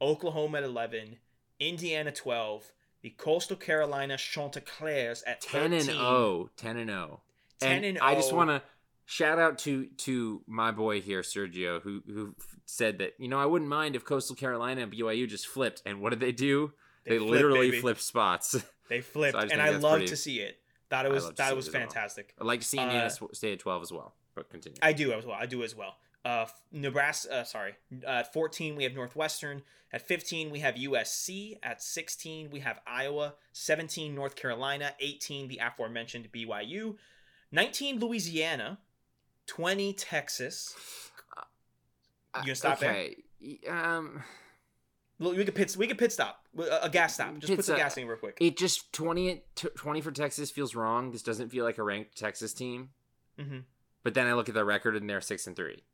[0.00, 1.16] Oklahoma at eleven,
[1.60, 2.72] Indiana twelve,
[3.02, 7.20] the Coastal Carolina Chanticleers at 10 and 13, 0 10 and 0
[7.60, 8.36] 10 and i just oh.
[8.36, 8.62] want to
[9.04, 13.46] shout out to to my boy here sergio who who said that you know i
[13.46, 16.72] wouldn't mind if coastal carolina and byu just flipped and what did they do
[17.04, 17.80] they, flipped, literally baby.
[17.82, 18.56] flipped spots
[18.88, 20.58] They flipped, So I and I love pretty- to see it.
[20.90, 21.82] Thought it was love to thought see it was as well.
[21.82, 22.34] fantastic.
[22.40, 25.24] i'd like seeing Uh, sw- stay at 12 as well but continue I do as
[25.26, 25.36] well.
[25.40, 25.96] I do as well.
[26.24, 27.74] Uh, Nebraska, uh, sorry,
[28.06, 29.62] uh, at 14 we have Northwestern.
[29.92, 31.58] At 15 we have USC.
[31.62, 33.34] At 16 we have Iowa.
[33.52, 34.94] 17 North Carolina.
[35.00, 36.96] 18 the aforementioned BYU.
[37.50, 38.78] 19 Louisiana.
[39.48, 40.74] 20 Texas.
[42.36, 42.90] You gonna stop there?
[42.90, 43.16] okay
[43.68, 44.22] um Look,
[45.18, 45.76] We could pit.
[45.78, 46.44] We could pit stop.
[46.82, 47.34] A gas stop.
[47.38, 47.76] Just Pit put the stop.
[47.78, 48.36] gas in real quick.
[48.40, 49.42] it just 20
[49.76, 52.90] 20 for texas feels wrong this doesn't feel like a ranked texas team
[53.38, 53.58] hmm
[54.02, 55.84] But then I look at the record and they're six and three.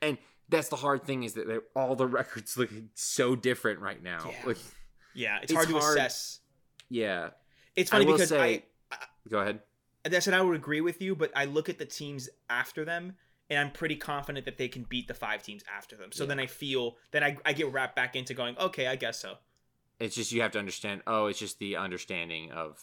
[0.00, 4.02] And that's the hard thing is that they're, all the records look so different right
[4.02, 4.24] now.
[4.30, 4.46] Yeah.
[4.46, 4.56] Like,
[5.14, 5.96] Yeah, it's, It's hard to hard.
[5.98, 6.40] assess.
[6.88, 7.30] yeah.
[7.76, 8.96] It's funny will because say- I,
[9.28, 9.60] Go ahead.
[10.04, 12.84] And I said I would agree with you, but I look at the teams after
[12.84, 13.14] them,
[13.52, 16.10] and I'm pretty confident that they can beat the five teams after them.
[16.12, 16.28] So Yeah.
[16.28, 19.34] then I feel that I, I get wrapped back into going, okay, I guess so.
[20.00, 21.02] It's just you have to understand.
[21.06, 22.80] Oh, it's just the understanding of.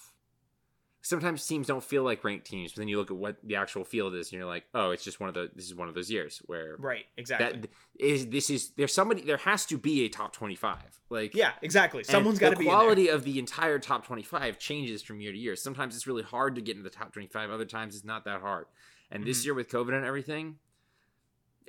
[1.02, 3.86] Sometimes teams don't feel like ranked teams, but then you look at what the actual
[3.86, 5.50] field is, and you're like, oh, it's just one of the.
[5.56, 7.62] This is one of those years where Right, exactly.
[7.62, 8.28] that is.
[8.28, 9.22] This is there's somebody.
[9.22, 11.00] There has to be a top twenty five.
[11.10, 12.04] Like yeah, exactly.
[12.04, 12.74] Someone's got to the be there.
[12.76, 16.54] quality of the entire top 25 changes from year to year sometimes it's really hard
[16.56, 18.66] to get into the top 25 other times it's not that hard
[19.12, 19.46] and this Mhm.
[19.46, 20.58] year with covid and everything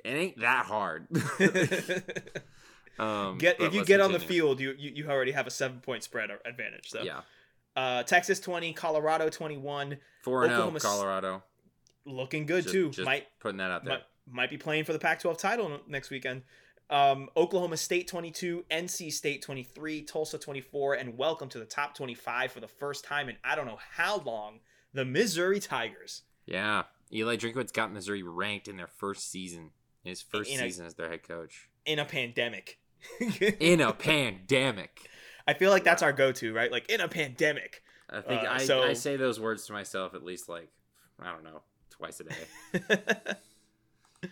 [0.03, 1.07] it ain't that hard
[2.99, 5.79] um get if you get on the field, you, you you already have a seven
[5.79, 6.89] point spread advantage.
[6.89, 7.21] So yeah
[7.75, 11.43] uh, Texas twenty, Colorado twenty one, 4 and 0 Oklahoma colorado
[12.05, 12.89] looking good Just- too.
[12.89, 16.09] just might putting that out there might, might be playing for the Pac-12 title next
[16.09, 16.41] weekend.
[16.89, 22.51] Um, Oklahoma State 22, NC State 23, Tulsa 24, and welcome to the top 25
[22.51, 24.59] for the first time in I don't know how long.
[24.93, 26.23] The Missouri Tigers.
[26.45, 29.71] yeah eli drinkwitz got missouri ranked in their first season
[30.03, 32.79] his first In a- season as their head coach in a pandemic.
[33.59, 35.07] in a pandemic
[35.47, 36.71] I feel like that's our go-to, right?
[36.71, 37.81] Like in a pandemic.
[38.09, 40.69] i think Uh, I, so- I say those words to myself at least like
[41.19, 43.13] i don't know twice a day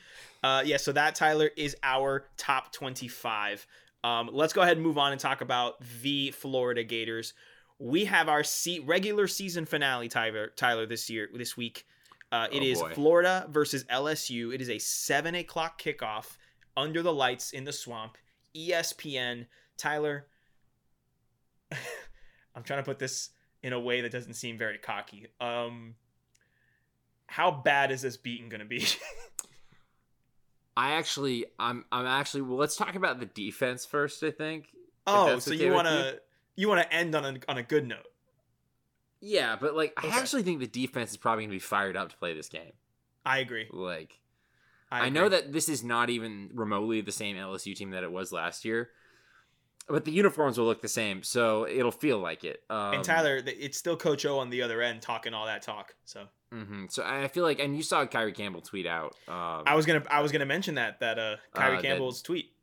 [0.44, 3.66] uh, yeah, so that Tyler is our top 25.
[4.04, 7.34] Um, let's go ahead and move on and talk about the Florida Gators.
[7.80, 10.52] We have our se- regular season finale, Tyler.
[10.56, 11.86] Tyler, this year, this week.
[12.32, 12.94] Uh, it Oh, is boy.
[12.94, 14.54] Florida versus LSU.
[14.54, 16.38] It is a seven o'clock kickoff
[16.78, 18.18] under the lights in the swamp.
[18.56, 19.46] ESPN.
[19.78, 20.28] Tyler,
[22.56, 23.30] I'm trying to put this
[23.64, 25.28] in a way that doesn't seem very cocky.
[25.40, 25.96] Um,
[27.28, 28.86] how bad is this beating going to be?
[30.78, 32.42] I actually, I'm, I'm actually.
[32.42, 34.24] Well, let's talk about the defense first.
[34.24, 34.68] I think.
[35.08, 36.20] Oh, so you want to
[36.56, 38.06] you want to end on a on a good note?
[39.22, 40.10] Yeah, but like, Okay.
[40.10, 42.72] I actually think the defense is probably gonna be fired up to play this game.
[43.26, 43.68] I agree.
[43.72, 44.20] Like,
[44.92, 48.12] I, I, know that this is not even remotely the same LSU team that it
[48.12, 48.90] was last year,
[49.88, 52.64] but the uniforms will look the same, so it'll feel like it.
[52.70, 55.94] Um, and Tyler, it's still Coach O on the other end talking all that talk.
[56.06, 56.86] So Mm-hmm.
[56.90, 59.16] So I feel like, and you saw Kyree Campbell tweet out.
[59.28, 62.22] Um, I was gonna I was gonna mention that that uh Kyree Uh, that- Campbell's
[62.22, 62.54] tweet.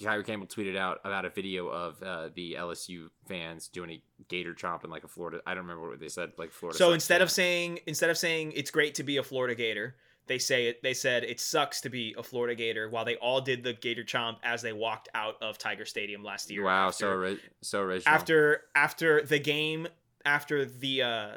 [0.00, 4.52] Kyree Campbell tweeted out about a video of uh, the LSU fans doing a gator
[4.54, 5.40] chomp in like a Florida.
[5.46, 6.32] I don't remember what they said.
[6.36, 6.76] Like Florida.
[6.76, 9.94] So instead of saying instead of saying it's great to be a Florida Gator,
[10.26, 10.82] they say it.
[10.82, 12.88] They said it sucks to be a Florida Gator.
[12.90, 16.50] While they all did the Gator chomp as they walked out of Tiger Stadium last
[16.50, 16.64] year.
[16.64, 18.14] wow, after- so ori- so original.
[18.14, 19.86] after after the game
[20.24, 21.28] after the uh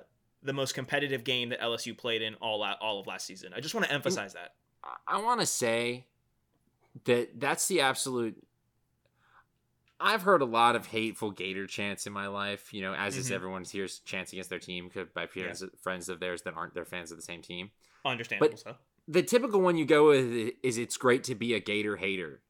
[0.43, 3.53] the most competitive game that LSU played in all all of last season.
[3.55, 4.55] I just want to emphasize that.
[5.07, 6.05] I want to say
[7.05, 8.41] that that's the absolute.
[9.99, 13.29] I've heard a lot of hateful Gator chants in my life, you know, as is
[13.29, 13.35] Mhm.
[13.35, 17.11] everyone here's chants against their team by friends, friends of theirs that aren't their fans
[17.11, 17.71] of the same team.
[18.03, 18.49] Understandable.
[18.53, 18.77] But- so
[19.07, 22.41] The typical one you go with is it's great to be a Gator hater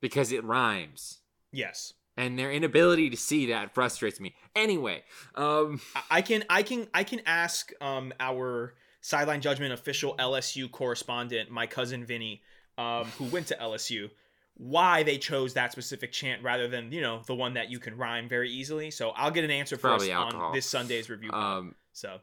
[0.00, 1.20] because it rhymes.
[1.50, 4.36] yes, And their inability to see that frustrates me.
[4.54, 5.02] Anyway,
[5.34, 10.68] um, I- I can I can I can ask um our sideline judgment official LSU
[10.68, 12.42] correspondent, my cousin Vinny,
[12.78, 14.10] um, who went to LSU,
[14.54, 17.96] why they chose that specific chant rather than you know the one that you can
[17.96, 18.90] rhyme very easily.
[18.90, 21.30] So I'll get an answer for us on this Sunday's review.
[21.32, 22.18] um, so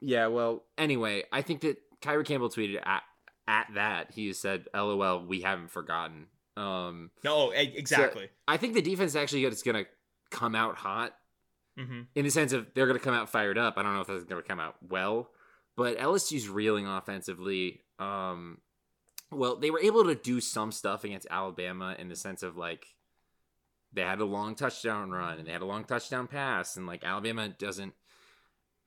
[0.00, 3.02] Yeah, well, anyway, I think that Kyree Campbell tweeted at
[3.48, 4.12] at that.
[4.12, 8.30] He said, "LOL, we haven't forgotten." Um, no, e- exactly.
[8.48, 9.90] I think the defense actually is going to
[10.30, 11.14] come out hot
[11.76, 13.74] hmm in the sense of they're going to come out fired up.
[13.76, 15.30] I don't know if that's going to come out well,
[15.76, 17.82] but LSU's reeling offensively.
[17.98, 18.58] Um,
[19.30, 22.86] well, they were able to do some stuff against Alabama in the sense of like
[23.92, 27.04] they had a long touchdown run and they had a long touchdown pass, and like
[27.04, 27.94] Alabama doesn't.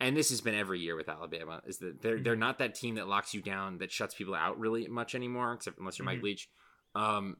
[0.01, 2.95] And this has been every year with Alabama is that they're they're not that team
[2.95, 6.19] that locks you down that shuts people out really much anymore, except unless you're Mike
[6.19, 6.23] Mhm.
[6.23, 6.49] Leach.
[6.95, 7.37] Um,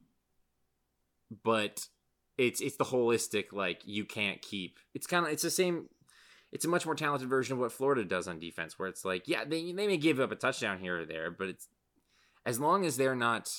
[1.43, 1.88] but
[2.38, 4.79] it's it's the holistic like you can't keep.
[4.93, 5.89] It's kind of it's the same.
[6.51, 9.27] It's a much more talented version of what Florida does on defense, where it's like
[9.27, 11.67] yeah they they may give up a touchdown here or there, but it's
[12.49, 13.51] as long as they're not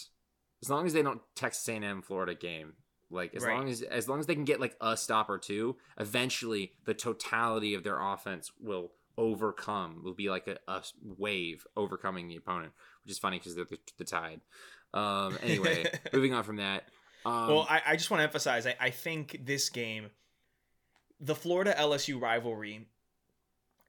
[0.62, 2.74] as long as they don't Texas A&M Florida game
[3.10, 3.56] like as Right.
[3.56, 6.94] long as as long as they can get like a stop or two, eventually the
[6.94, 10.02] totality of their offense will overcome.
[10.04, 12.72] Will be like a, a wave overcoming the opponent,
[13.04, 14.40] which is funny because they're the, the tide.
[14.94, 16.84] Um, anyway, moving on from that.
[17.24, 18.66] Um, well, I, I just want to emphasize.
[18.66, 20.10] I, I think this game,
[21.20, 22.86] the Florida LSU rivalry,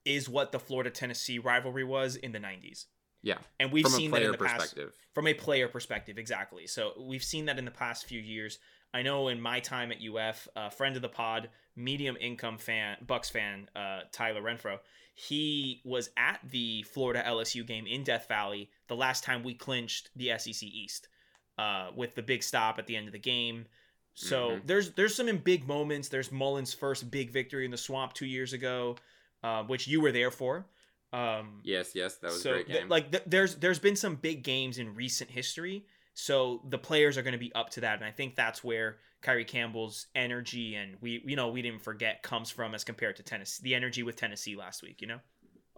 [0.04, 2.86] is what the Florida Tennessee rivalry was in the '90s.
[3.24, 4.78] Yeah, and we've from a seen that in player the past
[5.14, 8.60] from a player perspective exactly so we've seen that in the past few years
[8.94, 12.98] i know in my time at uf a friend of the pod medium income fan
[13.06, 14.80] bucks fan uh, tyler renfro
[15.14, 20.10] he was at the Florida LSU game in Death Valley the last time we clinched
[20.16, 21.10] the SEC East
[21.58, 23.66] uh, with the big stop at the end of the game.
[24.14, 24.68] So Mhm.
[24.68, 26.08] there's there's some in big moments.
[26.08, 28.98] There's Mullen's first big victory in the swamp two years ago,
[29.44, 30.66] uh, which you were there for.
[31.14, 34.16] Um, Yes, yes, that was so a great th- like th- there's there's been some
[34.16, 37.96] big games in recent history so the players are going to be up to that
[37.96, 42.22] and i think that's where Kyree Campbell's energy and we you know we didn't forget
[42.24, 45.20] comes from as compared to Tennessee the energy with Tennessee last week you know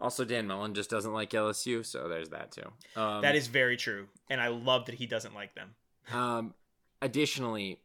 [0.01, 2.67] also, Dan Mullen just doesn't like LSU, so there's that too.
[2.99, 5.75] Um, that is very true and i love that he doesn't like them
[6.11, 6.53] Um,
[7.01, 7.79] additionally,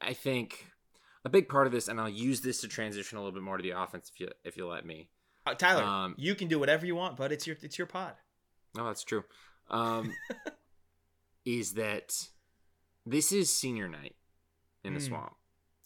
[0.00, 0.66] I think
[1.24, 3.56] a big part of this, and I'll use this to transition a little bit more
[3.56, 5.08] to the offense if you if you let me.
[5.50, 8.14] Uh, Tyler Um, you can do whatever you want but it's your it's your pod
[8.76, 9.24] No, that's true.
[9.70, 10.14] Um,
[11.44, 12.28] is that
[13.06, 14.16] this is senior night
[14.84, 15.08] in the Mm.
[15.08, 15.34] swamp,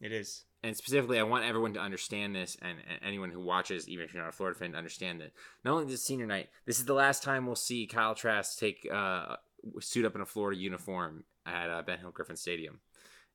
[0.01, 3.89] it is and specifically, I want everyone to understand this, and, and anyone who watches,
[3.89, 5.33] even if you're not a Florida fan, to understand that
[5.65, 8.87] not only this senior night, this is the last time we'll see Kyle Trask take
[8.93, 9.35] uh,
[9.81, 12.79] suit up in a Florida uniform at uh, Ben Hill Griffin Stadium.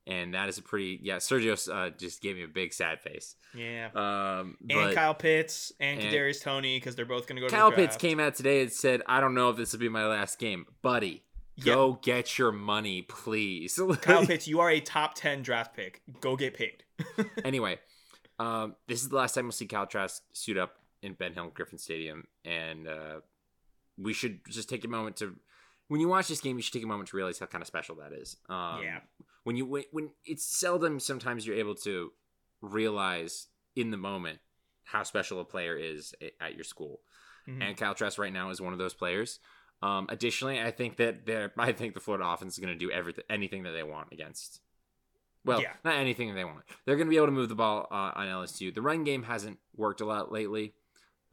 [0.08, 1.18] And that is a pretty yeah.
[1.18, 3.36] Sergio uh, just gave me a big sad face.
[3.54, 7.50] yeah Um, and Kyle Pitts and, and- Kadarius Toney because they're both going to go
[7.50, 9.80] to Kyle the Pitts came out today and said, "I don't know if this will
[9.80, 11.24] be my last game, buddy.
[11.60, 16.36] Go get your money, please." Kyle Pitts you are a top 10 draft pick go
[16.38, 16.84] get paid
[17.44, 17.78] anyway,
[18.40, 21.52] um, this is the last time we'll see Kyle Trask suit up in Ben Hill
[21.54, 23.20] Griffin Stadium, and uh,
[23.98, 25.36] we should just take a moment to.
[25.88, 27.68] When you watch this game, you should take a moment to realize how kind of
[27.68, 28.38] special that is.
[28.50, 29.00] Um, yeah
[29.44, 32.12] when you when, when it's seldom sometimes you're able to
[32.62, 33.48] realize
[33.78, 34.40] in the moment
[34.84, 37.00] how special a player is at your school
[37.48, 37.62] Mhm.
[37.64, 39.40] and Kyle Trask right now is one of those players
[39.82, 42.92] um, additionally I think that they're I think the Florida offense is going to do
[42.92, 44.60] everything anything that they want against
[45.46, 45.74] well Yeah.
[45.86, 48.12] not anything that they want they're going to be able to move the ball uh,
[48.16, 50.74] on LSU the run game hasn't worked a lot lately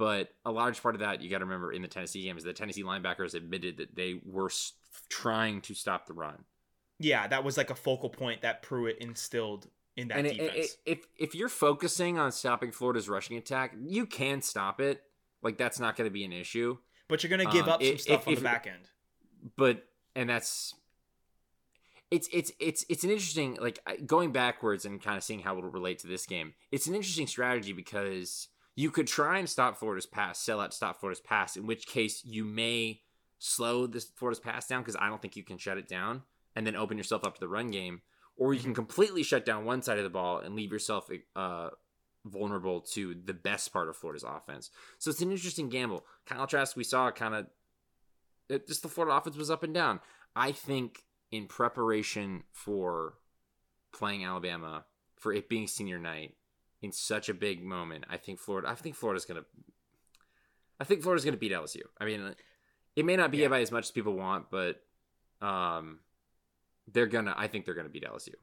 [0.05, 2.45] but a large part of that you got to remember in the Tennessee game is
[2.45, 4.73] the Tennessee linebackers admitted that they were s-
[5.09, 6.45] trying to stop the run
[6.99, 10.53] Yeah, that was like a focal point that Pruitt instilled in that and defense.
[10.57, 15.03] it- if if you're focusing on stopping Florida's rushing attack, you can stop it.
[15.43, 16.79] Like that's not going to be an issue.
[17.09, 18.67] but you're going to give um, up some if- stuff if- on if- the back
[18.67, 18.91] end.
[19.57, 19.87] But
[20.17, 20.75] and that's
[22.11, 25.71] it's it's it's it's an interesting like going backwards and kind of seeing how it'll
[25.71, 26.55] relate to this game.
[26.71, 30.77] It's an interesting strategy because you could try and stop Florida's pass, sell out to
[30.77, 33.01] stop Florida's pass, in which case you may
[33.39, 36.23] slow this Florida's pass down because I don't think you can shut it down
[36.57, 38.03] and then open yourself up to the run game,
[38.37, 41.71] or you can completely shut down one side of the ball and leave yourself uh,
[42.25, 44.71] vulnerable to the best part of Florida's offense.
[44.99, 46.05] So it's an interesting gamble.
[46.27, 50.01] Kyle Trask, we saw kind of just the Florida offense was up and down.
[50.37, 53.15] I think in preparation for
[53.93, 54.85] playing Alabama,
[55.17, 56.35] for it being senior night,
[56.85, 58.69] in such a big moment, I think Florida.
[58.69, 59.45] I think Florida's gonna.
[60.79, 61.83] I think Florida's gonna beat LSU.
[62.01, 62.35] I mean,
[62.97, 63.49] it may not be Yeah.
[63.49, 64.83] by as much as people want, but
[65.41, 66.01] um,
[66.93, 67.35] they're gonna.
[67.37, 68.35] I think they're gonna beat LSU.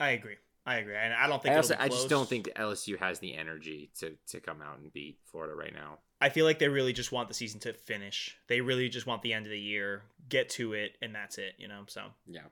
[0.00, 0.36] I agree.
[0.66, 0.96] I agree.
[0.96, 4.16] And I don't think I, also, I just don't think LSU has the energy to
[4.28, 5.98] to come out and beat Florida right now.
[6.20, 8.36] I feel like they really just want the season to finish.
[8.48, 11.52] They really just want the end of the year, get to it, and that's it,
[11.58, 11.82] you know?
[11.86, 12.44] So, Yeah,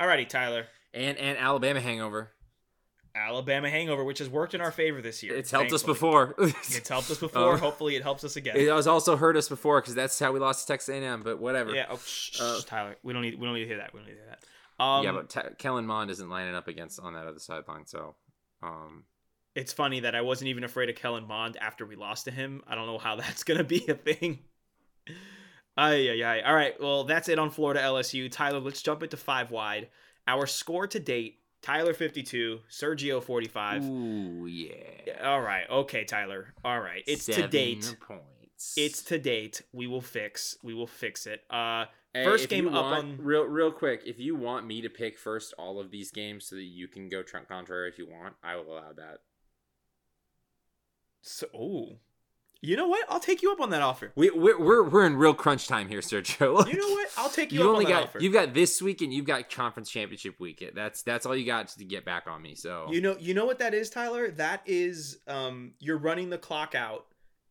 [0.00, 0.66] alrighty, Tyler.
[0.92, 2.32] and and Alabama hangover.
[3.18, 5.34] Alabama hangover, which has worked in our favor this year.
[5.36, 6.34] It's helped us before.
[6.38, 7.54] It's helped us before.
[7.54, 8.56] Uh, Hopefully, it helps us again.
[8.56, 11.22] It has also hurt us before because that's how we lost to Texas A&M.
[11.22, 11.74] But whatever.
[11.74, 11.86] yeah.
[11.90, 11.98] Oh,
[12.40, 12.96] Uh, Tyler.
[13.02, 13.38] We don't need.
[13.38, 13.92] We don't need to hear that.
[13.92, 14.44] We don't need to hear that.
[14.84, 17.84] Um, yeah, but Te- Kellen Mond isn't lining up against on that other sideline.
[17.86, 18.14] So,
[18.62, 19.02] um,
[19.56, 22.62] it's funny that I wasn't even afraid of Kellen Mond after we lost to him.
[22.68, 24.38] I don't know how that's gonna be a thing.
[25.76, 26.40] Ay, ay, ay.
[26.42, 28.30] All right, well, that's it on Florida LSU.
[28.30, 29.88] Tyler, let's jump into five wide.
[30.26, 33.82] Our score to date: Tyler fifty-two, Sergio forty-five.
[33.84, 34.74] ooh yeah,
[35.24, 36.54] All right, okay, Tyler.
[36.64, 37.96] All right, it's to date.
[38.06, 38.74] Points.
[38.76, 39.62] It's to date.
[39.72, 40.56] We will fix.
[40.62, 41.42] We will fix it.
[41.50, 44.02] Uh, Hey, first game up want- on- real real quick.
[44.06, 47.08] If you want me to pick first all of these games so that you can
[47.10, 49.18] go Trump contrary if you want, I will allow that.
[51.20, 51.98] so, oh,
[52.60, 53.04] you know what?
[53.08, 54.12] I'll take you up on that offer.
[54.16, 56.66] We we're we're, we're in real crunch time here, Sergio.
[56.66, 57.08] You know what?
[57.16, 58.18] I'll take you, You up only on that got offer.
[58.20, 60.68] you've got this week and you've got conference championship week.
[60.74, 62.54] That's that's all you got to get back on me.
[62.54, 64.30] So You know, you know what that is, Tyler.
[64.32, 67.06] That is, um, you're running the clock out.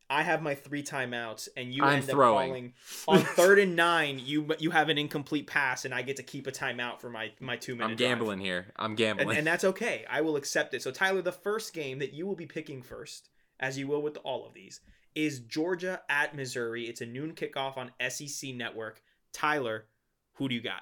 [0.10, 2.38] I have my three timeouts, and you I'm end throwing.
[2.38, 2.74] up calling
[3.10, 4.22] on third and nine.
[4.24, 7.32] You you have an incomplete pass, and I get to keep a timeout for my
[7.42, 7.92] my two minutes.
[7.92, 8.68] I'm gambling here.
[8.78, 9.30] I'm gambling.
[9.30, 10.06] and, and that's okay.
[10.10, 10.82] I will accept it.
[10.82, 13.28] So, Tyler, the first game that you will be picking first,
[13.60, 14.80] as you will with all of these,
[15.18, 16.86] is Georgia at Missouri.
[16.88, 19.02] It's a noon kickoff on SEC Network.
[19.34, 19.86] Tyler,
[20.34, 20.82] who do you got?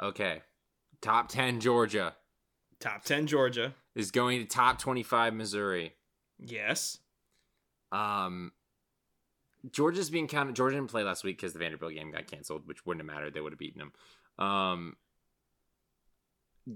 [0.00, 0.42] okay,
[1.00, 2.16] top ten Georgia
[2.80, 3.74] Top ten Georgia.
[3.94, 5.94] is going to top twenty five Missouri.
[6.38, 6.98] Yes.
[7.92, 8.50] Um,
[9.70, 10.56] Georgia's being counted.
[10.56, 13.32] Georgia didn't play last week because the Vanderbilt game got canceled, which wouldn't have mattered.
[13.34, 14.44] They would have beaten them.
[14.46, 14.96] Um,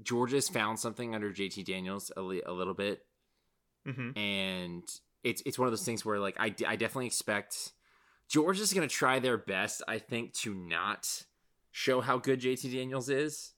[0.03, 3.05] Georgia's found something under JT Daniels a, li- a little bit,
[3.87, 4.19] Mm-hmm.
[4.19, 4.85] and
[5.25, 7.73] it's it's one of those things where like I, I definitely expect
[8.29, 9.83] Georgia's going to try their best.
[9.89, 11.25] I think to not
[11.71, 13.53] show how good JT Daniels is.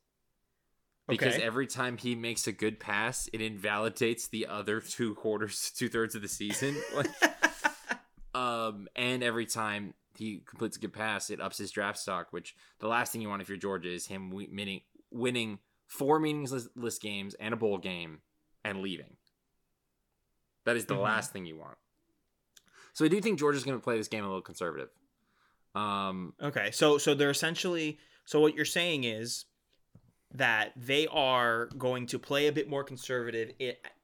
[1.08, 1.42] Because Okay.
[1.42, 6.14] every time he makes a good pass, it invalidates the other two quarters, two thirds
[6.14, 6.76] of the season.
[6.94, 7.10] Like,
[8.32, 12.28] um, and every time he completes a good pass, it ups his draft stock.
[12.32, 16.98] Which the last thing you want if you're Georgia is him winning, winning four meaningless
[17.00, 18.20] games and a bowl game
[18.64, 19.16] and leaving.
[20.70, 21.02] That is the Mhm.
[21.02, 21.76] last thing you want.
[22.92, 24.88] So I do think Georgia's going to play this game a little conservative.
[25.74, 29.46] Um, Okay, so so they're essentially so what you're saying is
[30.32, 33.52] that they are going to play a bit more conservative,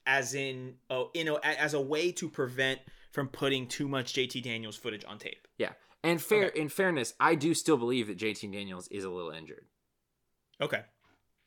[0.06, 2.80] as in oh you know as a way to prevent
[3.12, 5.46] from putting too much JT Daniels footage on tape.
[5.58, 6.60] yeah, and fair Okay.
[6.60, 9.66] in fairness, I do still believe that JT Daniels is a little injured.
[10.60, 10.84] Okay,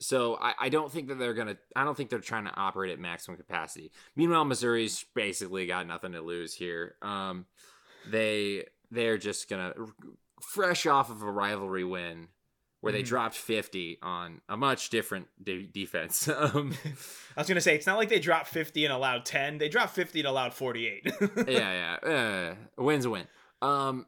[0.02, 1.58] So I, I don't think that they're gonna.
[1.76, 3.92] I don't think they're trying to operate at maximum capacity.
[4.16, 6.96] Meanwhile, Missouri's basically got nothing to lose here.
[7.02, 7.46] Um,
[8.10, 9.74] they they're just gonna
[10.42, 12.30] fresh off of a rivalry win
[12.82, 13.08] where they Mhm.
[13.08, 16.28] dropped fifty on a much different de- defense.
[16.34, 16.74] um,
[17.36, 19.94] I was gonna say it's not like they dropped 50 and allowed 10; they dropped
[19.96, 21.02] 50 and allowed 48.
[21.48, 22.56] yeah, yeah.
[22.78, 23.28] Uh, win's a win.
[23.62, 24.06] Um,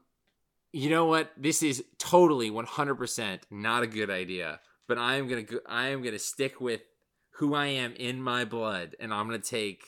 [0.72, 1.30] you know what?
[1.36, 4.58] This is totally one hundred percent not a good idea.
[4.88, 6.80] But I am gonna go, I am gonna stick with
[7.36, 9.82] who I am in my blood, and I'm gonna take.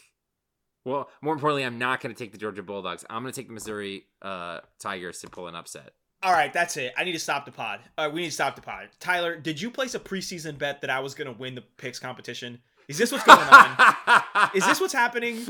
[0.85, 3.05] Well, more importantly, I'm not gonna take the Georgia Bulldogs.
[3.11, 5.93] I'm gonna take the Missouri uh, Tigers to pull an upset.
[6.23, 6.95] All right, that's it.
[6.97, 7.81] I need to stop the pod.
[7.99, 8.89] Right, we need to stop the pod.
[8.99, 12.61] Tyler, did you place a preseason bet that I was gonna win the picks competition?
[12.89, 14.51] Is this what's going on?
[14.55, 15.47] Is this what's happening?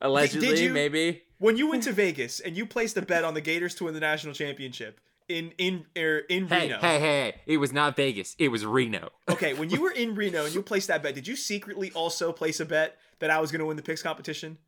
[0.00, 0.48] allegedly?
[0.48, 1.22] Did you- maybe.
[1.38, 3.94] When you went to Vegas and you placed a bet on the Gators to win
[3.94, 5.00] the national championship
[5.32, 6.78] in in er, in Hey, Reno.
[6.80, 7.34] hey, hey, hey!
[7.46, 8.36] It was not Vegas.
[8.38, 9.08] It was Reno.
[9.30, 12.32] Okay, when you were in Reno and you placed that bet, did you secretly also
[12.32, 14.58] place a bet that I was going to win the picks competition?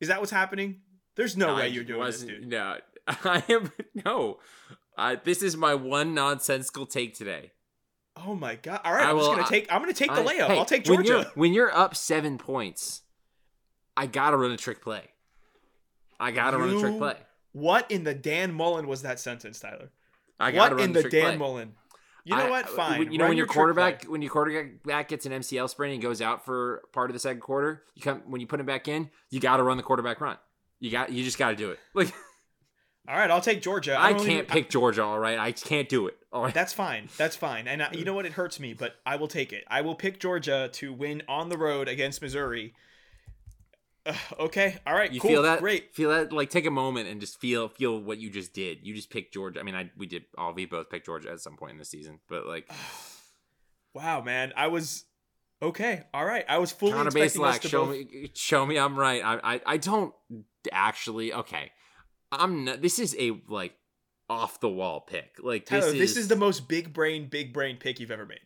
[0.00, 0.82] Is that what's happening?
[1.16, 2.46] There's no way I you're doing this, dude.
[2.46, 2.76] No,
[3.08, 3.72] I am
[4.04, 4.38] no.
[4.96, 7.52] I, this is my one nonsensical take today.
[8.16, 8.80] Oh my god!
[8.84, 9.72] All right, I I'm just gonna take.
[9.72, 10.46] I'm gonna take the I- layup.
[10.48, 11.30] hey, I'll take When you're, Georgia.
[11.34, 13.02] when you're up seven points,
[13.96, 15.02] I gotta run a trick play.
[16.18, 17.16] I gotta run a trick play.
[17.52, 19.90] What in the Dan Mullen was that sentence, Tyler?
[20.38, 21.36] I gotta What in the Dan play.
[21.36, 21.74] Mullen?
[22.24, 22.64] You know I- what?
[22.66, 22.98] Uh, fine.
[22.98, 24.08] when- You know Run when your quarterback play.
[24.10, 27.40] when your quarterback gets an MCL sprain and goes out for part of the second
[27.40, 30.20] quarter, you come when you put him back in, you got to run the quarterback
[30.20, 30.36] run.
[30.78, 31.78] You got you just got to do it.
[31.94, 32.12] Like
[33.08, 33.98] All right, I'll take Georgia.
[33.98, 35.02] I don't can't even- pick Georgia.
[35.02, 36.16] All right, I can't do it.
[36.32, 36.54] All right.
[36.54, 37.08] That's fine.
[37.16, 37.66] That's fine.
[37.66, 38.26] And I, you know what?
[38.26, 39.64] It hurts me, but I will take it.
[39.68, 42.74] I will pick Georgia to win on the road against Missouri.
[44.38, 44.76] Okay.
[44.86, 45.12] All right.
[45.12, 45.30] You cool.
[45.30, 45.60] feel that?
[45.60, 45.94] Great.
[45.94, 46.32] Feel that?
[46.32, 48.78] Like take a moment and just feel feel what you just did.
[48.82, 49.60] You just picked Georgia.
[49.60, 51.84] I mean, I we did all we both picked Georgia at some point in the
[51.84, 52.70] season, but like
[53.94, 54.52] Wow, man.
[54.56, 55.04] I was
[55.62, 56.04] okay.
[56.14, 56.44] All right.
[56.48, 57.60] I was fully counter base expecting us lack.
[57.62, 59.22] to Show both- me, show me I'm right.
[59.24, 60.14] I, I I don't
[60.72, 61.32] actually.
[61.32, 61.72] Okay,
[62.32, 62.82] I'm not.
[62.82, 63.74] This is a like
[64.28, 65.36] off the wall pick.
[65.42, 68.26] Like this Tyler, is this is the most big brain, big brain pick you've ever
[68.26, 68.38] made.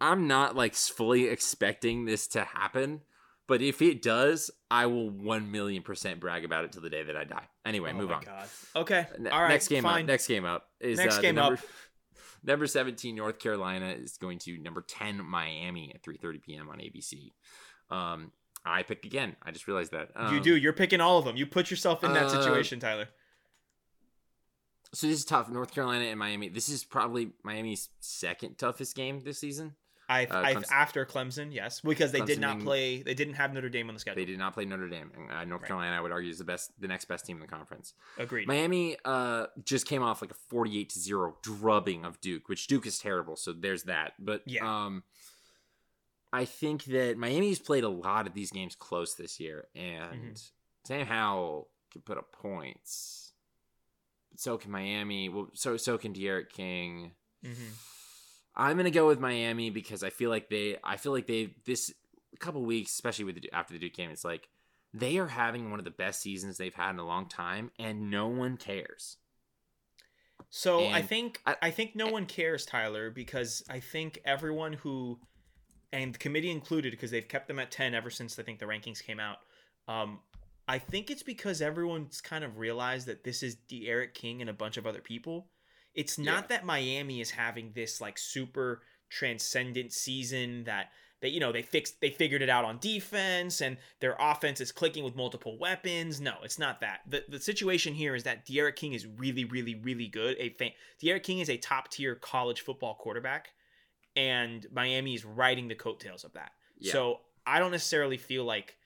[0.00, 3.00] I'm not like fully expecting this to happen.
[3.46, 7.02] But if it does, I will one million percent brag about it till the day
[7.02, 7.46] that I die.
[7.66, 8.22] Anyway, oh move my on.
[8.24, 8.48] God.
[8.76, 9.06] Okay.
[9.30, 9.48] All right.
[9.50, 10.02] next game fine.
[10.02, 10.06] up.
[10.06, 11.60] Next game up is Next uh, game number, up.
[12.46, 16.68] Number seventeen, North Carolina is going to number ten, Miami at three thirty p.m.
[16.68, 17.32] on ABC.
[17.90, 18.32] Um,
[18.66, 19.36] I pick again.
[19.42, 20.10] I just realized that.
[20.14, 20.56] Um, you do.
[20.56, 21.36] You're picking all of them.
[21.36, 23.08] You put yourself in that uh, situation, Tyler.
[24.92, 25.50] So this is tough.
[25.50, 26.48] North Carolina and Miami.
[26.48, 29.74] This is probably Miami's second toughest game this season.
[30.08, 33.02] I, uh, I Clemson- after Clemson, yes, because they did not being- play.
[33.02, 34.20] They didn't have Notre Dame on the schedule.
[34.20, 35.10] They did not play Notre Dame.
[35.16, 35.68] And, uh, North Right.
[35.68, 37.94] Carolina, I would argue, is the best, the next best team in the conference.
[38.18, 38.46] Agreed.
[38.46, 42.86] Miami uh, just came off like a forty-eight to zero drubbing of Duke, which Duke
[42.86, 43.36] is terrible.
[43.36, 44.12] So there's that.
[44.18, 44.64] But Yeah.
[44.86, 45.04] um,
[46.32, 50.50] I think that Miami's played a lot of these games close this year, and Mhm.
[50.86, 53.32] Sam Howell can put up points.
[54.30, 55.28] But so can Miami.
[55.28, 57.12] Well, so so can D'Eriq King.
[57.42, 57.52] hmm
[58.56, 60.76] I'm gonna go with Miami because I feel like they.
[60.84, 61.92] I feel like they this
[62.38, 64.48] couple weeks, especially with the, after the Duke game, it's like
[64.92, 68.10] they are having one of the best seasons they've had in a long time, and
[68.10, 69.16] no one cares.
[70.50, 75.18] So I think I- I, think no one cares, Tyler, because I think everyone who,
[75.92, 78.66] and the committee included, because they've kept them at ten ever since I think the
[78.66, 79.38] rankings came out.
[79.88, 80.20] Um,
[80.68, 84.54] I think it's because everyone's kind of realized that this is D'Eriq King and a
[84.54, 85.48] bunch of other people.
[85.94, 86.46] It's not Yeah.
[86.48, 90.90] that Miami is having this like super transcendent season that
[91.20, 94.72] they you know they fixed they figured it out on defense and their offense is
[94.72, 96.20] clicking with multiple weapons.
[96.20, 97.00] No, it's not that.
[97.06, 100.36] The the situation here is that D'Eriq King is really really really good.
[100.38, 103.52] A fan, D'Eriq King is a top tier college football quarterback,
[104.16, 106.52] and Miami is riding the coattails of that.
[106.78, 106.92] Yeah.
[106.92, 108.76] So I don't necessarily feel like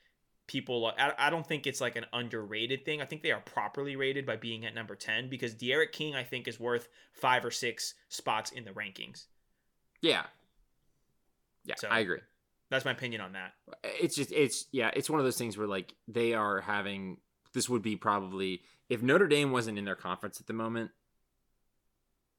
[0.48, 3.00] people I, I don't think it's like an underrated thing.
[3.00, 6.24] I think they are properly rated by being at number 10 because D'Eriq King I
[6.24, 9.26] think is worth 5 or 6 spots in the rankings.
[10.00, 10.24] Yeah.
[11.64, 12.20] Yeah, so, I agree.
[12.70, 13.52] That's my opinion on that.
[13.84, 17.18] It's just it's yeah, it's one of those things where like they are having
[17.52, 20.90] this would be probably if Notre Dame wasn't in their conference at the moment,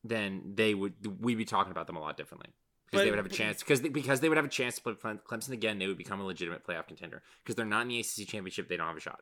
[0.04, 2.50] then they would we'd be talking about them a lot differently
[2.90, 4.82] because they would have a chance because they, because they would have a chance to
[4.82, 5.80] play Clemson again.
[5.80, 8.68] They would become a legitimate playoff contender because they're not in the ACC championship.
[8.70, 9.22] They don't have a shot.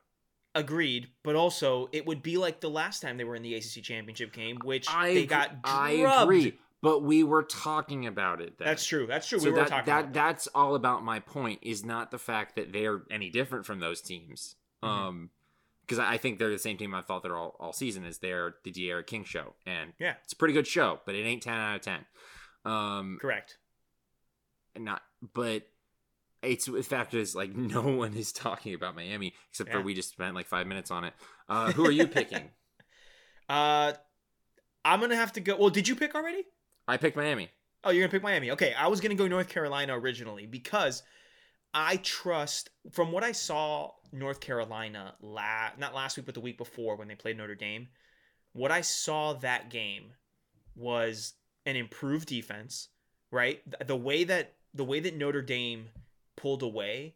[0.55, 3.83] Agreed, but also it would be like the last time they were in the ACC
[3.83, 5.65] championship game, which I, they got drubbed.
[5.65, 5.91] I
[6.23, 8.57] agree, but we were talking about it.
[8.57, 8.67] Then.
[8.67, 9.05] That's true.
[9.05, 9.39] That's true.
[9.39, 9.85] So we were that, talking.
[9.85, 11.59] That that's all about my point.
[11.61, 14.55] Is not the fact that they're any different from those teams.
[14.83, 15.07] Mm-hmm.
[15.07, 15.29] Um,
[15.87, 18.55] because I think they're the same team I thought they're all, all season is they're
[18.65, 21.53] the D'Eriq King show, and yeah, it's a pretty good show, but it ain't ten
[21.53, 22.05] out of ten.
[22.67, 23.57] Um, Correct.
[24.77, 25.01] Not,
[25.33, 25.63] but
[26.43, 29.77] it's the fact is like no one is talking about Miami except yeah.
[29.77, 31.13] for we just spent like five minutes on it.
[31.47, 32.49] Uh, who are you picking?
[33.49, 33.93] uh,
[34.83, 35.55] I'm gonna have to go.
[35.57, 36.43] Well, did you pick already?
[36.87, 37.49] I picked Miami.
[37.83, 38.51] Oh, you're gonna pick Miami.
[38.51, 41.03] Okay, I was gonna go North Carolina originally because
[41.73, 46.57] I trust from what I saw North Carolina la- not last week but the week
[46.57, 47.87] before when they played Notre Dame.
[48.53, 50.13] What I saw that game
[50.75, 51.33] was
[51.67, 52.87] an improved defense,
[53.29, 53.61] right?
[53.85, 55.89] The way that the way that Notre Dame
[56.35, 57.15] pulled away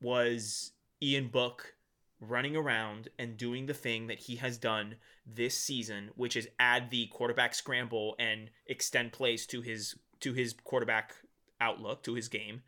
[0.00, 1.74] was Ian Book
[2.20, 6.90] running around and doing the thing that he has done this season, which is add
[6.90, 11.14] the quarterback scramble and extend plays to his to his quarterback
[11.60, 12.62] outlook to his game.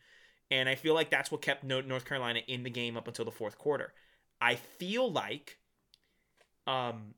[0.50, 3.30] And I feel like that's what kept North Carolina in the game up until the
[3.30, 3.94] fourth quarter.
[4.40, 5.58] I feel like
[6.66, 7.14] um,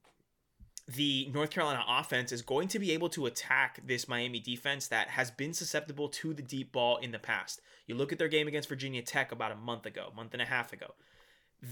[0.89, 5.09] the North Carolina offense is going to be able to attack this Miami defense that
[5.09, 7.61] has been susceptible to the deep ball in the past.
[7.87, 10.47] You look at their game against Virginia Tech about a month ago, month and a
[10.47, 10.95] half ago.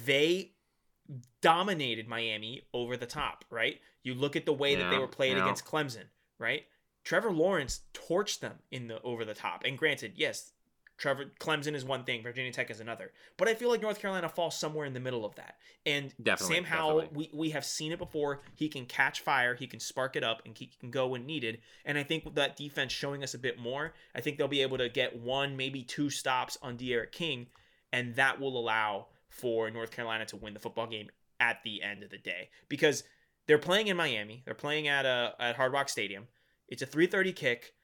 [0.04, 0.52] They
[1.40, 3.80] dominated Miami over the top, right?
[4.02, 5.44] You look at the way yeah, that they were played yeah.
[5.44, 6.06] against Clemson,
[6.38, 6.64] right?
[7.04, 9.62] Trevor Lawrence torched them in the over the top.
[9.64, 10.52] And granted, yes,
[11.04, 13.12] Trevor Clemson is one thing, Virginia Tech is another.
[13.36, 15.56] But I feel like North Carolina falls somewhere in the middle of that.
[15.84, 17.30] And definitely, Sam Howell, definitely.
[17.34, 18.40] we, we have seen it before.
[18.54, 21.58] He can catch fire, he can spark it up, and he can go when needed.
[21.84, 24.62] And I think with that defense showing us a bit more, I think they'll be
[24.62, 27.48] able to get one, maybe two stops on D'Eriq King,
[27.92, 32.02] and that will allow for North Carolina to win the football game at the end
[32.02, 32.48] of the day.
[32.70, 33.04] Because
[33.46, 34.40] they're playing in Miami.
[34.46, 36.28] They're playing at a at Hard Rock Stadium.
[36.66, 37.74] It's a 3:30 kick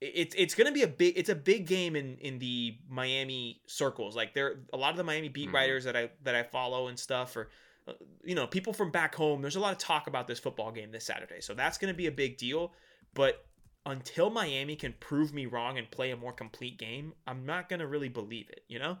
[0.00, 4.16] it's it's gonna be a big it's a big game in in the Miami circles.
[4.16, 5.54] Like there, a lot of the Miami beat mm-hmm.
[5.54, 7.48] writers that I that I follow and stuff, or
[7.86, 7.92] uh,
[8.24, 9.42] you know, people from back home.
[9.42, 12.06] There's a lot of talk about this football game this Saturday, so that's gonna be
[12.06, 12.72] a big deal.
[13.14, 13.44] But
[13.86, 17.86] until Miami can prove me wrong and play a more complete game, I'm not gonna
[17.86, 18.64] really believe it.
[18.68, 18.98] You know.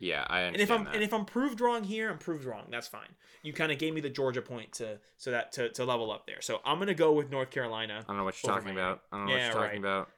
[0.00, 0.94] Yeah, I and if I'm that.
[0.94, 2.66] and if I'm proved wrong here, I'm proved wrong.
[2.70, 3.08] That's fine.
[3.42, 6.26] You kind of gave me the Georgia point to so that to, to level up
[6.26, 6.40] there.
[6.40, 8.00] So I'm gonna go with North Carolina.
[8.00, 8.80] I don't know what you're talking Miami.
[8.80, 9.02] about.
[9.12, 9.90] I don't know yeah, what you're talking right.
[9.90, 10.08] about.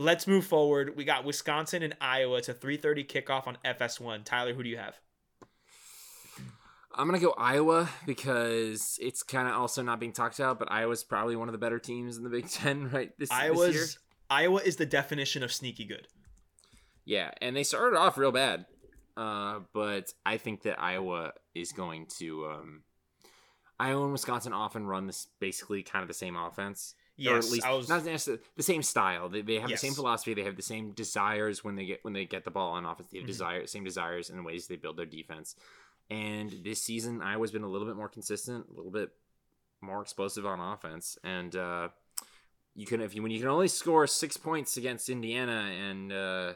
[0.00, 0.96] Let's move forward.
[0.96, 2.38] We got Wisconsin and Iowa.
[2.38, 4.24] It's a 3:30 kickoff on FS1.
[4.24, 4.98] Tyler, who do you have?
[6.94, 11.04] I'm gonna go Iowa because it's kind of also not being talked about, but Iowa's
[11.04, 13.86] probably one of the better teams in the Big Ten right this, Iowa's, this year.
[14.30, 16.08] Iowa is the definition of sneaky good.
[17.04, 18.64] Yeah, and they started off real bad,
[19.18, 22.46] uh, but I think that Iowa is going to.
[22.46, 22.82] Um,
[23.78, 26.94] Iowa and Wisconsin often run this basically kind of the same offense.
[27.20, 27.88] Yes, or at least was...
[27.88, 29.28] not necessarily the same style.
[29.28, 29.80] They, they have yes.
[29.80, 30.34] the same philosophy.
[30.34, 33.10] They have the same desires when they get when they get the ball on offense.
[33.10, 33.32] They have mm-hmm.
[33.32, 35.54] desire same desires in the ways they build their defense.
[36.08, 39.10] And this season, Iowa's been a little bit more consistent, a little bit
[39.80, 41.16] more explosive on offense.
[41.22, 41.88] And uh,
[42.74, 46.52] you can if you when you can only score six points against Indiana and uh,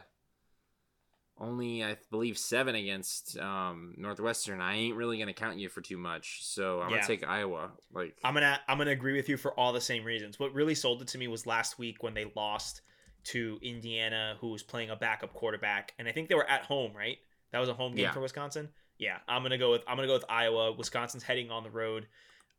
[1.40, 4.60] only I believe seven against um, Northwestern.
[4.60, 6.96] I ain't really gonna count you for too much, so I'm yeah.
[6.96, 7.72] gonna take Iowa.
[7.92, 10.38] Like I'm gonna I'm gonna agree with you for all the same reasons.
[10.38, 12.82] What really sold it to me was last week when they lost
[13.24, 16.92] to Indiana, who was playing a backup quarterback, and I think they were at home,
[16.94, 17.18] right?
[17.52, 18.12] That was a home game yeah.
[18.12, 18.68] for Wisconsin.
[18.98, 20.72] Yeah, I'm gonna go with I'm gonna go with Iowa.
[20.72, 22.06] Wisconsin's heading on the road.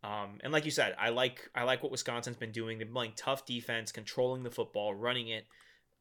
[0.04, 2.78] Um, and like you said, I like I like what Wisconsin's been doing.
[2.78, 5.46] They're playing tough defense, controlling the football, running it.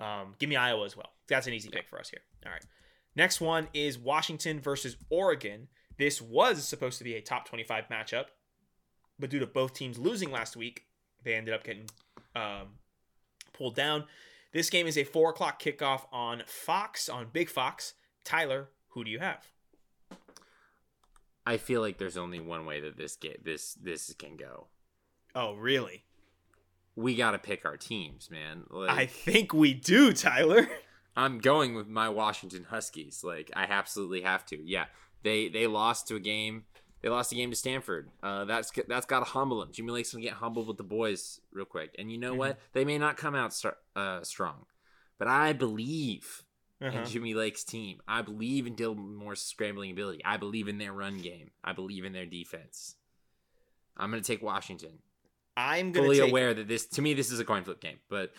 [0.00, 1.10] Um, give me Iowa as well.
[1.28, 2.20] That's an easy pick for us here.
[2.45, 2.64] All right.
[3.16, 5.68] Next one is Washington versus Oregon.
[5.99, 8.26] This was supposed to be a top 25 matchup,
[9.18, 10.86] but due to both teams losing last week,
[11.22, 11.88] they ended up getting
[12.34, 12.78] um,
[13.53, 14.05] pulled down.
[14.53, 17.95] This game is a four o'clock kickoff on Fox on Big Fox.
[18.24, 19.49] Tyler, who do you have?
[21.47, 24.68] I feel like there's only one way that this get this this can go.
[25.34, 26.05] Oh, really?
[26.97, 28.64] We got to pick our teams, man.
[28.70, 30.68] Like, I think we do, Tyler.
[31.16, 33.22] I'm going with my Washington Huskies.
[33.22, 34.58] Like I absolutely have to.
[34.62, 34.86] Yeah,
[35.22, 36.64] they they lost to a game.
[37.02, 38.08] They lost a game to Stanford.
[38.22, 39.70] Uh, that's that's got to humble them.
[39.72, 41.94] Jimmy Lake's gonna get humbled with the boys real quick.
[41.98, 42.38] And you know Mhm.
[42.38, 42.58] what?
[42.72, 44.64] They may not come out star- uh, strong,
[45.18, 46.44] but I believe
[46.80, 46.98] Uh-huh.
[46.98, 48.00] in Jimmy Lake's team.
[48.08, 50.24] I believe in Dylan Morris' scrambling ability.
[50.24, 51.50] I believe in their run game.
[51.62, 52.96] I believe in their defense.
[53.96, 54.98] I'm gonna take Washington.
[55.56, 58.00] I'm gonna Fully take, aware that this to me this is a coin flip game,
[58.08, 58.32] but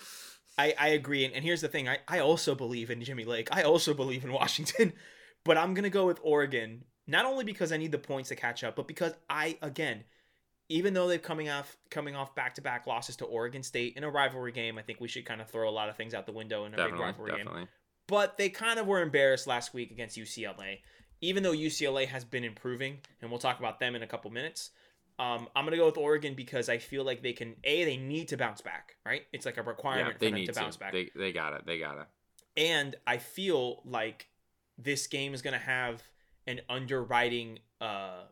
[0.57, 3.49] I, I agree, and, and here's the thing: I, I also believe in Jimmy Lake.
[3.51, 4.93] I also believe in Washington,
[5.43, 6.83] but I'm gonna go with Oregon.
[7.07, 10.03] Not only because I need the points to catch up, but because I again,
[10.69, 14.03] even though they're coming off coming off back to back losses to Oregon State in
[14.03, 16.25] a rivalry game, I think we should kind of throw a lot of things out
[16.25, 17.67] the window in a big definitely, rivalry game.
[18.07, 20.79] But they kind of were embarrassed last week against UCLA,
[21.21, 24.71] even though UCLA has been improving, and we'll talk about them in a couple minutes.
[25.17, 27.55] Um, I'm gonna go with Oregon because I feel like they can.
[27.63, 29.21] A, they need to bounce back, right?
[29.31, 30.59] It's like a Yeah, requirement they for them need to to.
[30.59, 30.91] bounce back.
[30.91, 31.65] They they got it.
[31.65, 32.07] They got it.
[32.57, 34.27] and I feel like
[34.77, 36.03] this game is gonna have
[36.47, 38.23] an underwriting, uh,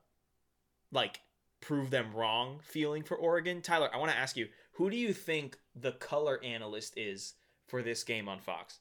[0.92, 1.22] like
[1.62, 3.62] prove them wrong feeling for Oregon.
[3.62, 7.36] Tyler, I want to ask you, who do you think the color analyst is
[7.68, 8.80] for this game on Fox?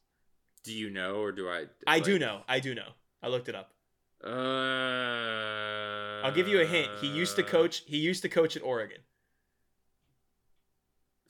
[0.64, 1.66] Do you know or do I?
[1.86, 2.42] I like- do know.
[2.48, 2.90] I do know.
[3.22, 3.72] I looked it up.
[4.24, 6.88] Uh, I'll give you a hint.
[7.00, 7.82] He used to coach.
[7.86, 8.98] He used to coach at Oregon.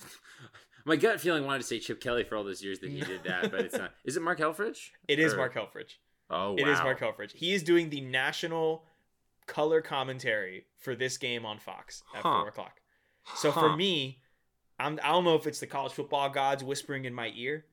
[0.85, 3.25] My gut feeling wanted to say Chip Kelly for all those years that he did
[3.25, 3.93] that, but it's not.
[4.05, 4.91] Is it Mark Helfrich?
[5.09, 5.95] It is Or- Mark Helfrich.
[6.31, 6.57] Oh, wow.
[6.59, 7.33] It is Mark Helfrich.
[7.33, 8.85] He is doing the national
[9.47, 12.41] color commentary for this game on Fox at Huh.
[12.41, 12.81] four o'clock.
[13.37, 14.23] So for me,
[14.79, 17.67] I'm I don't know if it's the college football gods whispering in my ear,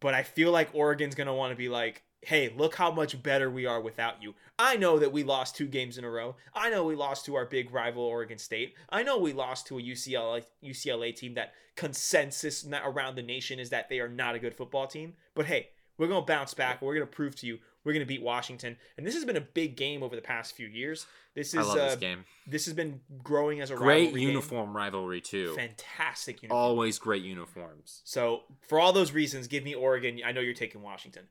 [0.00, 3.48] but I feel like Oregon's gonna want to be like, hey, look how much better
[3.48, 4.34] we are without you.
[4.58, 6.34] I know that we lost two games in a row.
[6.52, 8.74] I know we lost to our big rival Oregon State.
[8.90, 13.70] I know we lost to a UCLA UCLA team that consensus around the nation is
[13.70, 15.14] that they are not a good football team.
[15.36, 15.68] But hey,
[15.98, 16.82] we're gonna bounce back.
[16.82, 18.76] We're gonna prove to you we're gonna beat Washington.
[18.96, 21.06] And this has been a big game over the past few years.
[21.36, 22.24] This is uh, this game.
[22.44, 24.28] this has been growing as a Great rivalry game.
[24.30, 25.54] uniform rivalry too.
[25.54, 26.60] Fantastic uniform.
[26.60, 28.02] Always great uniforms.
[28.04, 30.20] So for all those reasons, give me Oregon.
[30.26, 31.28] I know you're taking Washington.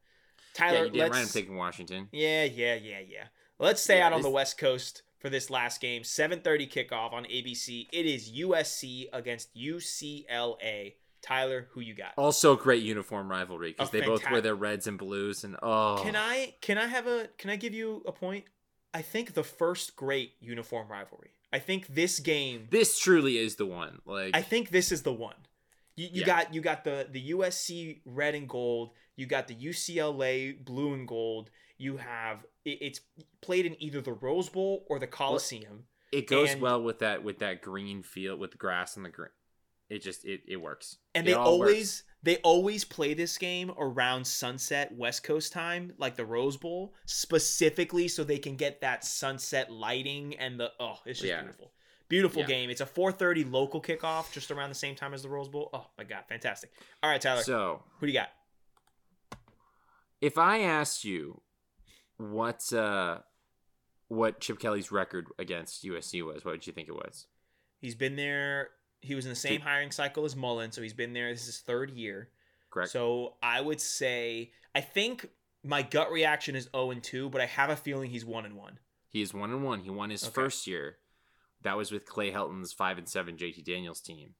[0.57, 1.21] Yeah, Tyler, you did let's right.
[1.21, 2.09] I'm taking Washington.
[2.11, 3.23] yeah, yeah, yeah, yeah.
[3.59, 6.03] Let's stay Yeah, out on the West Coast for this last game.
[6.03, 7.87] 7:30 kickoff on ABC.
[7.91, 10.95] It is USC against UCLA.
[11.21, 12.13] Tyler, who you got?
[12.17, 16.15] Also, great uniform rivalry because they both wear their reds and blues, and oh, Can
[16.15, 18.45] I can I have a can I give you a point?
[18.93, 21.31] I think the first great uniform rivalry.
[21.51, 23.99] I think this game This truly is the one.
[24.05, 25.35] Like, I think this is the one.
[25.95, 26.25] You, you Yeah.
[26.25, 28.91] got you got the the USC red and gold.
[29.15, 31.49] You got the UCLA blue and gold.
[31.77, 33.01] You have it, it's
[33.41, 35.85] played in either the Rose Bowl or the Coliseum.
[36.11, 39.09] it goes and- well with that with that green field with the grass and the
[39.09, 39.29] green.
[39.89, 40.97] It just it, it works.
[41.13, 41.69] And It they all works.
[41.71, 46.93] always they always play this game around sunset West Coast time, like the Rose Bowl,
[47.05, 51.41] specifically so they can get that sunset lighting and the oh, it's just Yeah.
[51.41, 51.71] beautiful.
[52.07, 52.47] Beautiful Yeah.
[52.47, 52.69] game.
[52.69, 55.69] It's a 4:30 local kickoff just around the same time as the Rose Bowl.
[55.73, 56.71] Oh my god, fantastic.
[57.03, 57.43] All right, Tyler.
[57.43, 58.29] So who do you got?
[60.21, 61.41] If I asked you
[62.17, 63.19] what uh
[64.07, 67.27] what Chip Kelly's record against USC was, what would you think it was?
[67.81, 68.69] He's been there.
[69.01, 71.31] He was in the same hiring cycle as Mullen, so he's been there.
[71.31, 72.29] This is his third year.
[72.71, 72.91] Correct.
[72.91, 75.27] So I would say I think
[75.63, 78.55] my gut reaction is 0 and 2, but I have a feeling he's 1 and
[78.55, 78.79] 1.
[79.09, 79.79] he is one and one.
[79.79, 80.33] He won his Okay.
[80.33, 80.97] first year.
[81.63, 84.35] That was with Clay Helton's five and seven JT Daniels team,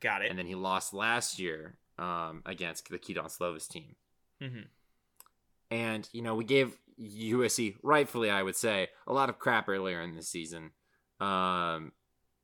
[0.00, 0.28] Got it.
[0.30, 3.96] and then he lost last year um, against the Kedon Slovis team.
[4.40, 4.60] hmm
[5.70, 10.00] And you know we gave USC rightfully, I would say, a lot of crap earlier
[10.00, 10.70] in the season.
[11.20, 11.92] Um,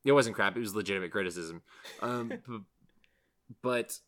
[0.05, 1.62] it wasn't crap; it was legitimate criticism.
[2.03, 2.61] Um, b-
[3.62, 3.99] but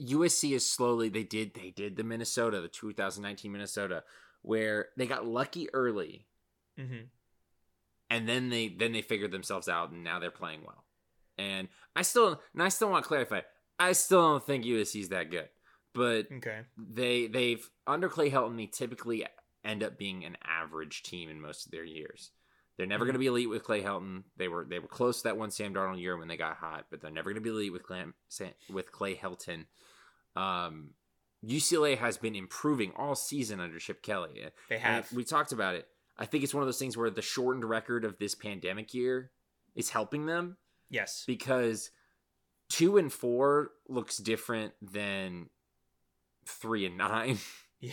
[0.00, 4.02] USC is slowly they did they did the Minnesota, the 2019 Minnesota,
[4.42, 6.26] where they got lucky early,
[6.78, 7.04] hmm
[8.08, 10.84] and then they then they figured themselves out, and now they're playing well.
[11.38, 13.40] And I still and I still want to clarify,
[13.78, 15.48] I still don't think USC is that good,
[15.94, 16.62] but Okay.
[16.76, 19.26] they they've under Clay Helton they typically
[19.64, 22.30] end up being an average team in most of their years.
[22.76, 23.08] They're never Mhm.
[23.08, 24.24] going to be elite with Clay Helton.
[24.36, 26.86] They were they were close to that one Sam Darnold year when they got hot,
[26.90, 28.04] but they're never going to be elite with Clay
[28.70, 29.66] with Clay Helton.
[30.36, 30.94] Um,
[31.44, 34.48] UCLA has been improving all season under Chip Kelly.
[34.68, 35.12] They And have.
[35.12, 35.88] we talked about it.
[36.16, 39.30] I think it's one of those things where the shortened record of this pandemic year
[39.74, 40.58] is helping them
[40.90, 41.24] yes.
[41.26, 41.90] because
[42.68, 45.48] two and four looks different than
[46.50, 47.38] three and nine.
[47.82, 47.92] Yeah.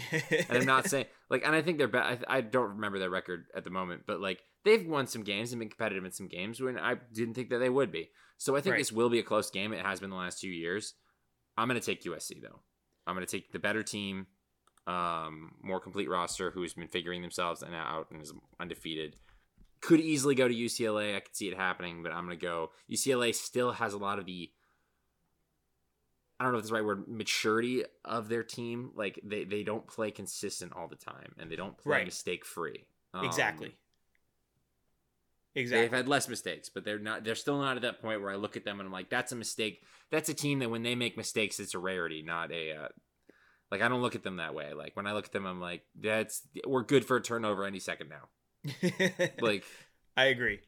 [0.50, 2.26] and I'm not saying like, and I think they're bad.
[2.28, 5.54] I, I don't remember their record at the moment, but like they've won some games
[5.54, 8.10] and been competitive in some games when I didn't think that they would be.
[8.38, 8.80] So I think Right.
[8.80, 9.72] this will be a close game.
[9.72, 10.94] It has been the last two years.
[11.58, 12.60] I'm going to take USC though.
[13.08, 14.28] I'm going to take the better team,
[14.88, 19.16] um, more complete roster who's been figuring themselves and out and is undefeated.
[19.80, 21.16] Could easily go to UCLA.
[21.16, 22.72] I could see it happening, but I'm going to go.
[22.92, 24.50] UCLA still has a lot of the
[26.40, 28.92] I don't know if that's the right word, maturity of their team.
[28.96, 32.06] Like they, they don't play consistent all the time and they don't play Right.
[32.06, 32.86] mistake free.
[33.24, 33.76] exactly.
[35.56, 35.82] Exactly.
[35.88, 38.36] They've had less mistakes, but they're not they're still not at that point where I
[38.36, 39.82] look at them and I'm like, that's a mistake.
[40.12, 42.88] That's a team that when they make mistakes, it's a rarity, not a uh,
[43.72, 44.74] like I don't look at them that way.
[44.74, 47.80] Like when I look at them, I'm like, that's we're good for a turnover any
[47.80, 48.30] second now.
[49.40, 49.66] Like
[50.16, 50.60] I agree.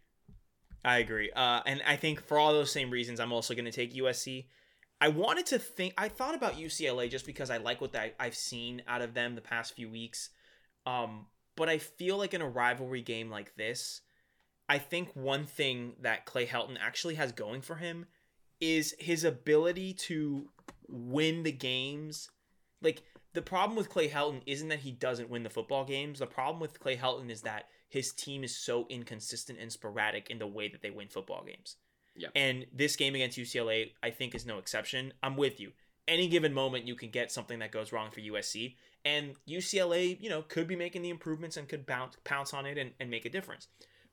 [0.84, 1.32] I agree.
[1.36, 4.47] Uh, and I think for all those same reasons, I'm also going to take USC.
[5.01, 5.93] I wanted to think.
[5.97, 9.35] I thought about UCLA just because I like what I, I've seen out of them
[9.35, 10.29] the past few weeks.
[10.85, 14.01] Um, but I feel like in a rivalry game like this,
[14.67, 18.05] I think one thing that Clay Helton actually has going for him
[18.59, 20.49] is his ability to
[20.87, 22.29] win the games.
[22.81, 26.19] Like the problem with Clay Helton isn't that he doesn't win the football games.
[26.19, 30.39] The problem with Clay Helton is that his team is so inconsistent and sporadic in
[30.39, 31.77] the way that they win football games.
[32.16, 32.30] Yeah.
[32.36, 35.14] And this game against UCLA, I think, is no exception.
[35.24, 35.72] I'm with you.
[36.07, 38.76] Any given moment, you can get something that goes wrong for USC.
[39.05, 42.78] And UCLA, you know, could be making the improvements and could bounce, pounce on it
[42.78, 43.68] and, and make a difference.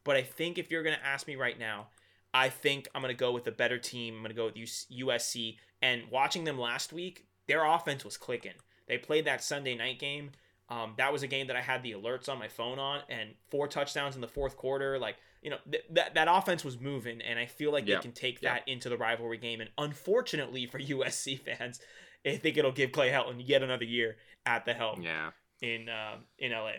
[0.05, 1.89] But I think if you're going to ask me right now,
[2.33, 4.15] I think I'm going to go with a better team.
[4.15, 5.57] I'm going to go with USC.
[5.83, 8.53] And watching them last week, their offense was clicking.
[8.87, 10.31] They played that Sunday night game.
[10.69, 13.31] Um, that was a game that I had the alerts on my phone on, and
[13.51, 14.99] four touchdowns in the fourth quarter.
[14.99, 15.17] Like
[15.47, 17.97] you know, th- that that offense was moving, and I feel like Yeah.
[17.97, 18.55] they can take Yeah.
[18.55, 19.61] that into the rivalry game.
[19.61, 21.81] And unfortunately for USC fans,
[22.27, 25.31] I think it'll give Clay Helton yet another year at the helm yeah.
[25.63, 26.73] in uh, in LA.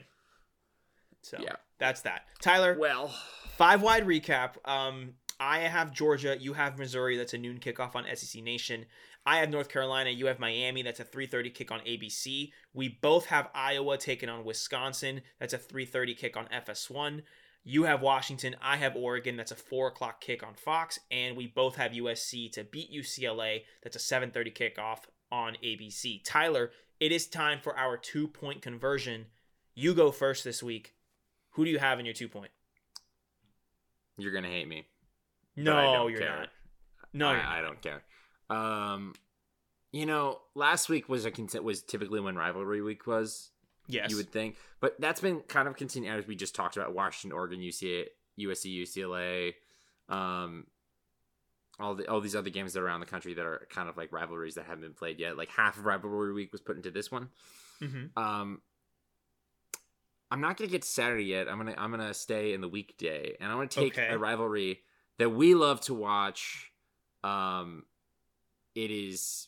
[1.21, 1.55] So Yeah.
[1.77, 2.25] that's that.
[2.41, 3.07] Tyler, Well,
[3.55, 4.55] five wide recap.
[4.67, 6.35] Um, I have Georgia.
[6.37, 7.15] You have Missouri.
[7.15, 8.85] That's a noon kickoff on SEC Nation.
[9.25, 10.09] I have North Carolina.
[10.09, 10.81] You have Miami.
[10.81, 12.51] That's a 3:30 kick on ABC.
[12.73, 15.21] We both have Iowa taking on Wisconsin.
[15.39, 17.23] That's a 3:30 kick on FS1.
[17.69, 18.55] You have Washington.
[18.61, 19.35] I have Oregon.
[19.35, 23.63] That's a four o'clock kick on Fox, and we both have USC to beat UCLA.
[23.83, 24.99] That's a 7:30 kickoff
[25.33, 26.21] on ABC.
[26.23, 29.25] Tyler, it is time for our two point conversion.
[29.75, 30.93] You go first this week.
[31.51, 32.51] Who do you have in your two point?
[34.17, 34.87] you're gonna hate me.
[35.57, 36.39] No, you're care.
[36.39, 36.49] not.
[37.11, 37.51] No, you're not.
[37.51, 38.03] I, I don't care.
[38.49, 39.13] Um,
[39.91, 43.51] you know, last week was a was typically when rivalry week was.
[43.87, 44.09] Yes.
[44.11, 47.35] You would think, but that's been kind of continuing as we just talked about Washington,
[47.37, 48.05] Oregon, UCA,
[48.39, 49.53] USC, UCLA,
[50.09, 50.67] um,
[51.79, 53.97] all the all these other games that are around the country that are kind of
[53.97, 55.37] like rivalries that haven't been played yet.
[55.37, 57.29] Like half of rivalry week was put into this one.
[57.81, 58.09] Mhm.
[58.17, 58.61] Um,
[60.29, 61.47] I'm not gonna get to Saturday yet.
[61.47, 64.07] I'm gonna I'm gonna stay in the weekday, and I'm gonna take Okay.
[64.07, 64.81] a rivalry
[65.19, 66.71] that we love to watch.
[67.23, 67.85] Um,
[68.75, 69.47] it is,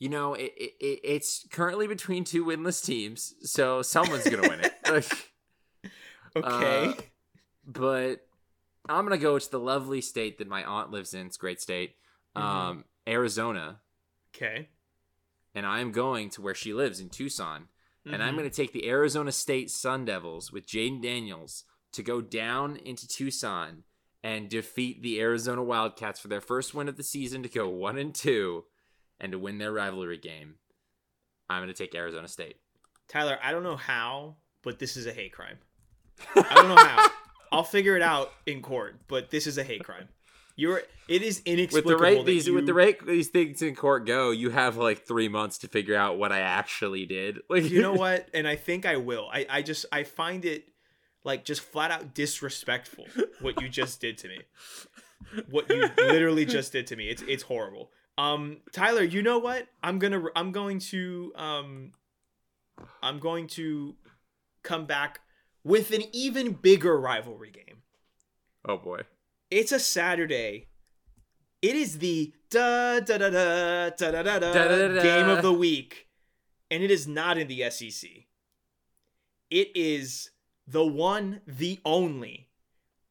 [0.00, 4.60] you know, it, it it- it's currently between two winless teams, so someone's gonna win
[4.60, 4.72] it.
[4.90, 5.30] Like,
[6.36, 6.86] Okay.
[6.88, 6.92] uh,
[7.64, 8.26] but
[8.88, 11.26] I'm gonna go to the lovely state that my aunt lives in.
[11.26, 11.94] It's a great state,
[12.36, 12.40] Mhm.
[12.40, 13.80] um, Arizona,
[14.34, 14.70] okay.
[15.54, 17.68] and I am going to where she lives in Tucson
[18.06, 18.38] and I'm Mhm.
[18.38, 23.06] going to take the Arizona State Sun Devils with Jayden Daniels to go down into
[23.06, 23.84] Tucson
[24.22, 27.98] and defeat the Arizona Wildcats for their first win of the season to go one
[27.98, 28.64] and two,
[29.20, 30.54] and to win their rivalry game.
[31.48, 32.56] I'm going to take Arizona State.
[33.08, 35.58] Tyler, I don't know how, but this is a hate crime.
[36.36, 37.08] I don't know how.
[37.52, 40.08] I'll figure it out in court, but this is a hate crime.
[40.56, 40.82] You're.
[41.08, 41.90] It is with inexplicable.
[41.90, 45.28] the rate these with the rate these things in court go, you have like three
[45.28, 47.38] months to figure out what I actually did.
[47.50, 48.28] Like You know what?
[48.34, 49.28] And I think I will.
[49.32, 49.46] I.
[49.48, 49.86] I just.
[49.90, 50.68] I find it,
[51.24, 53.06] like, just flat out disrespectful
[53.40, 54.40] what you just did to me.
[55.50, 57.08] What you literally just did to me.
[57.08, 57.22] It's.
[57.22, 57.90] It's horrible.
[58.20, 59.66] Um, Tyler, you know what?
[59.82, 61.92] I'm gonna I'm going to um,
[63.02, 63.94] I'm going to
[64.62, 65.20] come back
[65.64, 67.78] with an even bigger rivalry game.
[68.66, 69.00] Oh boy!
[69.50, 70.68] It's a Saturday.
[71.62, 76.06] It is the da da da da da da da, da game of the week,
[76.70, 78.10] and it is not in the SEC.
[79.50, 80.30] It is
[80.66, 82.48] the one, the only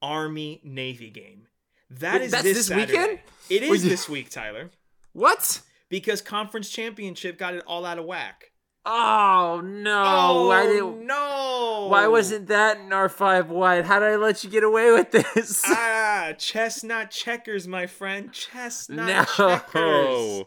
[0.03, 1.47] Army Navy game.
[1.89, 3.19] That Wait, is this, this weekend.
[3.49, 4.69] It is this week, Tyler.
[5.13, 5.61] What?
[5.89, 8.51] because conference championship got it all out of whack.
[8.85, 10.03] Oh no!
[10.05, 11.87] oh why did no!
[11.89, 13.85] Why wasn't that in our five wide?
[13.85, 15.63] How did I let you get away with this?
[15.65, 18.31] ah chestnut checkers, my friend.
[18.31, 19.25] Chestnut no.
[19.35, 20.43] checkers.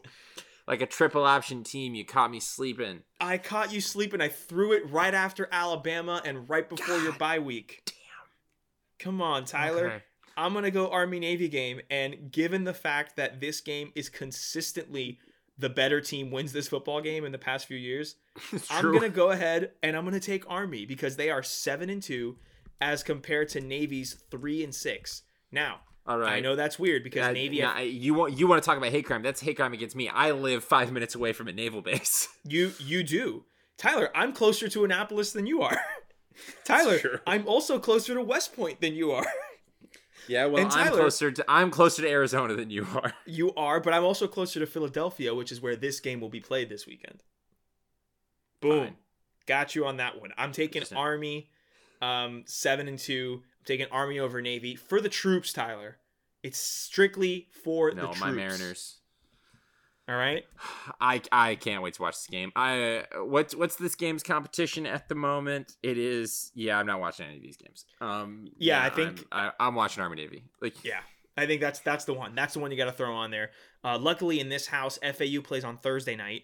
[0.66, 3.02] Like a triple option team, you caught me sleeping.
[3.20, 4.20] I caught you sleeping.
[4.20, 7.82] I threw it right after Alabama and right before your bye week.
[7.84, 7.94] Damn.
[8.98, 9.86] Come on, Tyler.
[9.86, 10.04] Okay.
[10.36, 11.80] I'm going to go Army Navy game.
[11.90, 15.18] And given the fact that this game is consistently
[15.58, 18.16] the better team wins this football game in the past few years,
[18.70, 21.90] I'm going to go ahead and I'm going to take Army because they are 7
[21.90, 22.36] and 2
[22.80, 25.22] as compared to Navy's 3 and 6.
[25.52, 26.34] Now, All right.
[26.34, 29.04] I know that's weird because Navy nah, you want you want to talk about hate
[29.04, 29.22] crime?
[29.22, 30.08] That's hate crime against me.
[30.08, 32.28] I live five minutes away from a naval base.
[32.44, 33.44] You you do.
[33.78, 35.80] Tyler, I'm closer to Annapolis than you are.
[36.64, 37.20] Tyler.
[37.26, 39.26] I'm also closer to West Point than you are.
[40.28, 43.12] Yeah, well, And I'm closer to I'm closer to Arizona than you are.
[43.26, 46.40] You are, but I'm also closer to Philadelphia, which is where this game will be
[46.40, 47.22] played this weekend.
[48.60, 48.84] Boom.
[48.84, 48.96] Fine.
[49.46, 50.32] Got you on that one.
[50.38, 51.50] I'm taking Army
[52.00, 53.40] um 7 and 2.
[53.42, 55.98] I'm taking Army over Navy for the troops, Tyler.
[56.42, 58.20] It's strictly for the No, troops.
[58.20, 58.96] my Mariners.
[60.08, 60.44] All right?
[61.00, 62.52] I I can't wait to watch this game.
[62.56, 65.76] I what's what's this game's competition at the moment?
[65.82, 66.78] It is yeah.
[66.78, 67.84] I'm not watching any of these games.
[68.00, 70.44] Um Yeah, I think- I'm, I, I'm watching Army Navy.
[70.60, 71.00] Like Yeah.
[71.36, 72.34] I think that's that's the one.
[72.34, 73.52] That's the one you got to throw on there.
[73.82, 76.42] Uh, luckily, in this house, FAU plays on Thursday night,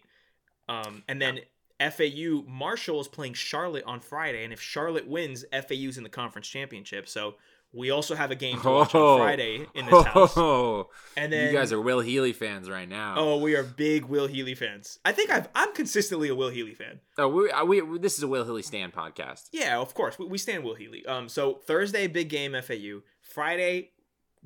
[0.66, 1.40] um, and then
[1.78, 4.44] FAU Marshall is playing Charlotte on Friday.
[4.44, 7.06] And if Charlotte wins, FAU's in the conference championship.
[7.06, 7.34] So
[7.72, 9.14] we also have a game to watch Oh.
[9.14, 10.36] on Friday in this house.
[10.36, 13.14] Oh, And then you guys are Will Healy fans right now.
[13.18, 14.98] oh, we are big Will Healy fans.
[15.04, 17.00] I think I've I'm consistently a Will Healy fan.
[17.18, 19.48] Oh, we, uh, we, we this is a Will Healy stand podcast.
[19.52, 20.18] Yeah, of course.
[20.18, 21.04] We, we stand Will Healy.
[21.06, 23.00] Um, so Thursday, big game FAU.
[23.20, 23.90] Friday,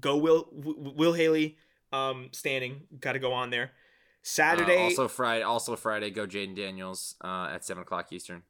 [0.01, 1.57] go Will Will Healy.
[1.93, 3.65] Um, standing, got to go on there.
[3.65, 3.69] Uh,
[4.23, 5.43] Saturday, also Friday.
[5.43, 6.11] Also Friday.
[6.11, 8.43] Go Jayden Daniels uh, at seven o'clock Eastern.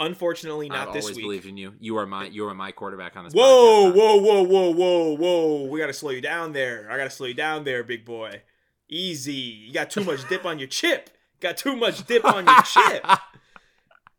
[0.00, 1.24] Unfortunately I've not this always week.
[1.24, 1.74] believed in you.
[1.78, 3.34] You are my you are my quarterback on this.
[3.34, 3.94] Whoa, podcast.
[3.94, 5.64] whoa, whoa, whoa, whoa, whoa!
[5.66, 6.88] We got to slow you down there.
[6.90, 8.42] I got to slow you down there, big boy.
[8.88, 9.32] Easy.
[9.32, 11.10] You got too much dip on your chip.
[11.38, 13.06] Got too much dip on your chip.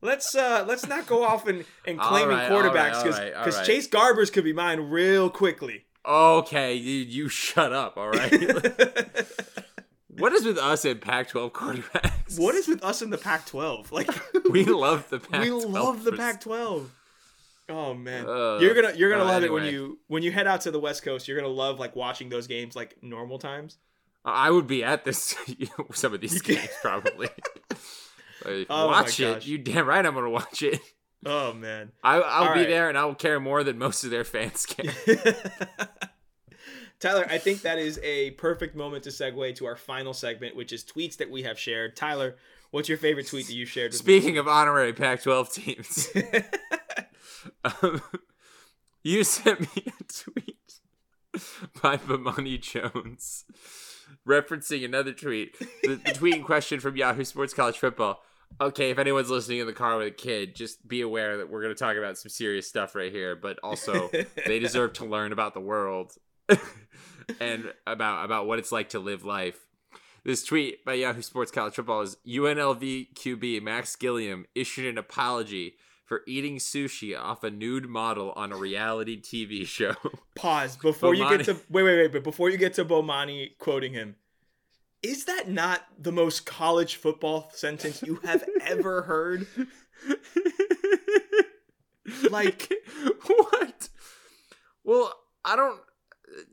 [0.04, 3.66] Let's uh let's not go off and, and claiming right, right, quarterbacks all because right.
[3.68, 5.86] Chase Garbers could be mine real quickly.
[6.04, 7.98] Okay, dude, you shut up.
[7.98, 8.32] All right.
[10.22, 12.40] what is with us and Pac-12 quarterbacks?
[12.40, 13.92] what is with us in the Pac-12?
[13.92, 14.10] Like
[14.50, 15.42] we love the Pac-12.
[15.44, 16.86] we love the for- Pac-12.
[17.70, 20.46] Oh man, Uh, you're gonna you're gonna uh, love it when you when you head
[20.48, 21.28] out to the West Coast.
[21.28, 23.78] You're gonna love like watching those games like normal times.
[24.26, 25.36] I would be at this
[25.94, 27.30] some of these games probably.
[28.44, 29.46] Like, Oh watch it.
[29.46, 30.80] You damn right I'm gonna watch it.
[31.24, 31.92] Oh man.
[32.04, 32.68] I, I'll All be right.
[32.68, 34.92] there and I'll care more than most of their fans can.
[37.02, 40.72] Tyler, I think that is a perfect moment to segue to our final segment, which
[40.72, 41.96] is tweets that we have shared.
[41.96, 42.36] Tyler,
[42.70, 43.92] what's your favorite tweet that you shared?
[43.92, 46.10] With Speaking of honorary Pac-12 teams,
[47.82, 48.02] um,
[49.04, 50.80] you sent me a tweet
[51.82, 53.46] by Bomani Jones
[54.28, 55.58] referencing another tweet.
[55.82, 58.22] The, the tweet in question from Yahoo Sports College Football.
[58.60, 61.64] Okay, if anyone's listening in the car with a kid, just be aware that we're
[61.64, 64.12] going to talk about some serious stuff right here, but also
[64.46, 66.14] they deserve to learn about the world
[67.40, 69.68] and about about what it's like to live life.
[70.24, 75.76] This tweet by Yahoo Sports College Football is UNLV QB Max Gilliam issued an apology
[76.06, 79.96] for eating sushi off a nude model on a reality TV show.
[80.36, 82.12] Pause before you get to wait, wait, wait.
[82.12, 84.16] But before you get to Bomani quoting him,
[85.02, 89.48] is that not the most college football sentence you have ever heard?
[92.30, 92.72] Like-
[93.26, 93.90] what?
[94.84, 95.14] Well,
[95.46, 95.80] I don't.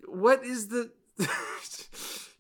[0.07, 0.91] What is the?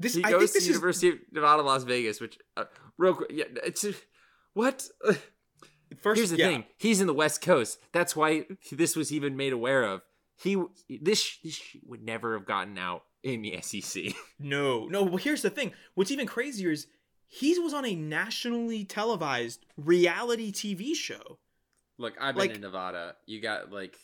[0.00, 2.66] This he I goes think to this is University of Nevada, Las Vegas, which uh,
[2.98, 3.84] real quick, yeah, it's
[4.54, 4.88] what.
[6.00, 6.18] first.
[6.18, 7.78] Here's the yeah, thing: he's in the West Coast.
[7.92, 10.02] That's why this was even made aware of.
[10.40, 10.56] He
[11.00, 14.14] this this would never have gotten out in the SEC.
[14.38, 15.02] No, no.
[15.02, 15.72] Well, here's the thing.
[15.94, 16.86] What's even crazier is
[17.26, 21.38] he was on a nationally televised reality TV show.
[21.98, 23.16] Look, I've Like- been in Nevada.
[23.26, 23.98] You got like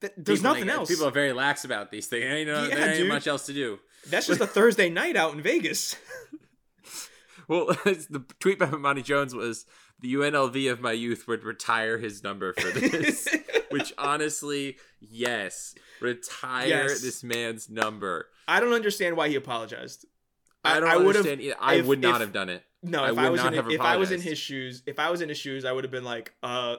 [0.00, 0.88] Th- There's people nothing else.
[0.88, 2.24] People are very lax about these things.
[2.24, 3.08] You know, Yeah, there ain't dude.
[3.08, 3.78] much else to do.
[4.08, 5.96] That's just a Thursday night out in Vegas.
[7.48, 9.64] Well, the tweet by Bomani Jones was
[10.00, 13.28] the UNLV of my youth would retire his number for this.
[13.70, 17.00] Which honestly, yes, retire Yes.
[17.02, 18.28] this man's number.
[18.46, 20.06] I don't understand why he apologized.
[20.64, 21.40] I don't I understand.
[21.40, 21.56] either.
[21.60, 22.62] I if- would not if- have done it.
[22.80, 24.84] No, I if I, would was not in have if I was in his shoes,
[24.86, 26.76] if I was in his shoes, I would have been like, uh,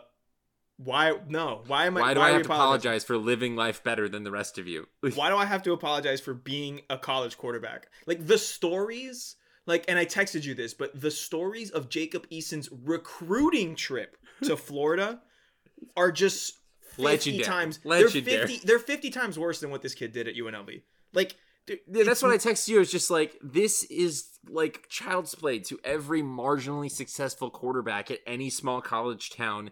[0.82, 1.14] why?
[1.28, 2.02] No, why am I?
[2.02, 4.88] Why do I have to apologize for living life better than the rest of you?
[5.16, 7.88] Why do I have to apologize for being a college quarterback?
[8.08, 12.70] Like the stories, like, and I texted you this, but the stories of Jacob Eason's
[12.72, 15.20] recruiting trip to Florida
[15.98, 16.54] are just
[16.92, 17.44] 50 Legendary.
[17.44, 17.80] times.
[17.84, 18.38] Legendary.
[18.38, 20.82] They're 50 they're 50 times worse than what this kid did at UNLV.
[21.14, 21.36] Like
[21.68, 22.80] Yeah, that's what I text you.
[22.80, 28.50] It's just like this is like child's play to every marginally successful quarterback at any
[28.50, 29.72] small college town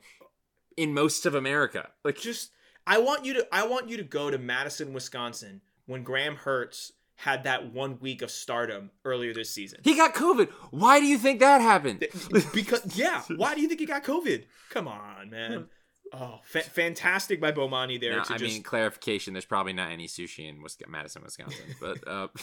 [0.77, 1.89] in most of America.
[2.05, 2.51] Like, just
[2.85, 6.91] I want you to I want you to go to Madison, Wisconsin when Graham Mertz
[7.15, 9.79] had that one week of stardom earlier this season.
[9.83, 10.49] he got COVID.
[10.69, 12.05] Why do you think that happened?
[12.53, 14.45] because yeah, why do you think he got COVID?
[14.69, 15.65] Come on, man.
[16.13, 20.07] Oh, fa- fantastic by Bomani there Now, I just mean, clarification: there's probably not any
[20.07, 22.27] sushi in Wisconsin, Madison, Wisconsin, but uh,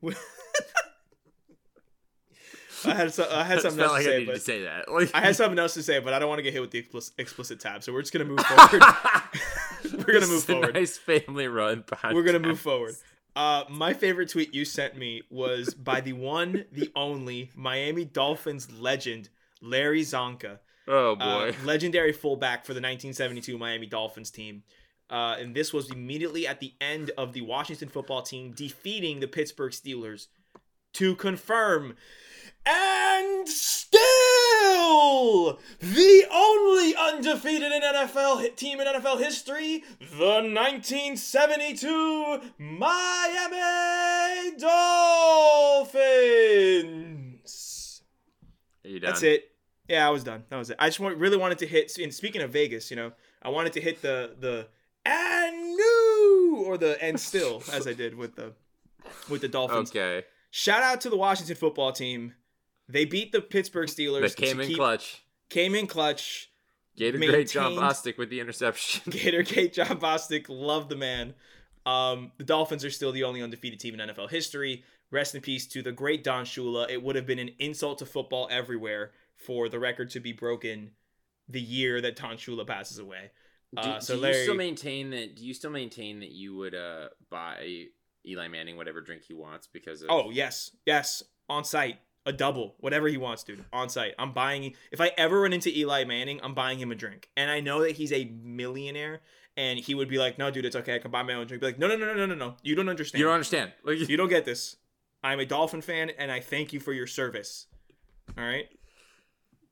[2.84, 4.90] I had so, I had something else like to say, needed to but say that.
[4.90, 6.70] Like, I had something else to say, but I don't want to get hit with
[6.70, 7.82] the explicit, explicit tab.
[7.82, 8.82] So we're just gonna move forward.
[10.06, 10.74] we're gonna move forward.
[10.74, 11.82] nice family run.
[11.82, 12.14] Podcast.
[12.14, 12.94] We're gonna move forward.
[13.36, 18.68] Uh, my favorite tweet you sent me was by the one, the only Miami Dolphins
[18.80, 19.28] legend,
[19.62, 20.58] Larry Csonka,
[20.88, 21.56] Oh uh, boy.
[21.64, 24.62] legendary fullback for the 1972 Miami Dolphins team.
[25.10, 29.28] Uh, and this was immediately at the end of the Washington football team defeating the
[29.28, 30.26] Pittsburgh Steelers
[30.94, 31.96] to confirm.
[32.70, 33.98] And still,
[35.80, 43.58] the only undefeated in NFL team in NFL history, the 1972 Miami
[46.58, 48.02] Dolphins.
[48.84, 49.08] Are you done?
[49.10, 49.50] That's it.
[49.88, 50.44] Yeah, I was done.
[50.50, 50.76] That was it.
[50.78, 51.96] I just want, really wanted to hit.
[51.96, 53.12] And speaking of Vegas, you know,
[53.42, 54.68] I wanted to hit the the
[55.06, 58.52] and new or the and still as I did with the
[59.30, 59.90] with the Dolphins.
[59.96, 60.26] Okay.
[60.50, 62.34] Shout out to the Washington football team.
[62.88, 64.22] They beat the Pittsburgh Steelers.
[64.22, 65.24] That came in keep- clutch.
[65.50, 66.50] Came in clutch.
[66.96, 69.02] Gator great Jon Bostic with the interception.
[69.10, 71.32] Gator Gate, Jon Bostic, love the man.
[71.86, 74.82] Um, the Dolphins are still the only undefeated team in NFL history.
[75.12, 76.90] Rest in peace to the great Don Shula.
[76.90, 80.90] It would have been an insult to football everywhere for the record to be broken
[81.48, 83.30] the year that Don Shula passes away.
[83.74, 85.36] Do, Uh, so do you still maintain that?
[85.36, 87.84] Do you still maintain that you would uh buy
[88.26, 90.08] Eli Manning whatever drink he wants because of?
[90.10, 94.14] Oh yes, yes, on site, a double, whatever he wants, dude, on site.
[94.18, 94.74] I'm buying.
[94.92, 97.80] If I ever run into Eli Manning, I'm buying him a drink, and I know
[97.82, 99.22] that he's a millionaire,
[99.56, 100.96] and he would be like, "No, dude, it's okay.
[100.96, 102.56] I can buy my own drink." Be like, "No, no, no, no, no, no, no.
[102.62, 103.18] You don't understand.
[103.18, 103.72] you don't understand.
[103.82, 104.76] Like, you don't get this.
[105.24, 107.66] I'm a Dolphin fan, and I thank you for your service.
[108.36, 108.66] All right.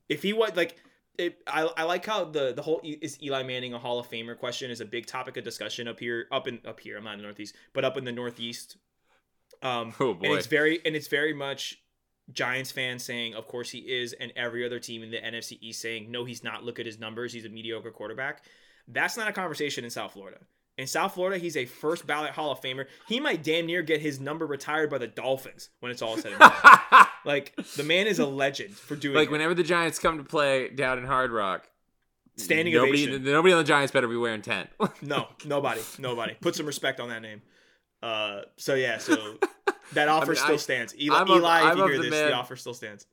[0.09, 0.77] If he was like,
[1.19, 4.37] it, I, I like how the the whole is Eli Manning a Hall of Famer
[4.37, 6.97] question is a big topic of discussion up here, up in up here.
[6.97, 8.77] I'm not in the Northeast, but up in the Northeast.
[9.63, 11.83] Um, Oh, and it's very and it's very much
[12.33, 15.81] Giants fans saying, of course he is, and every other team in the NFC East
[15.81, 16.65] saying, no, he's not.
[16.65, 17.33] Look at his numbers.
[17.33, 18.45] He's a mediocre quarterback.
[18.89, 20.39] That's not a conversation in South Florida.
[20.79, 22.87] In South Florida, he's a first ballot Hall of Famer.
[23.09, 26.33] He might damn near get his number retired by the Dolphins when it's all said
[26.33, 27.07] and done.
[27.25, 29.33] like the man is a legend for doing like it.
[29.33, 31.67] whenever the Giants come to play down in Hard Rock,
[32.37, 33.25] Standing nobody, ovation.
[33.25, 34.69] Nobody on the Giants better be wearing ten.
[35.01, 36.35] No, nobody, nobody.
[36.41, 37.41] Put some respect on that name.
[38.03, 39.39] Uh, so yeah, so
[39.95, 40.95] that offer mean, still I- stands.
[40.99, 43.07] Eli, I'm of- Eli if I'm you hear the this, man- the offer still stands.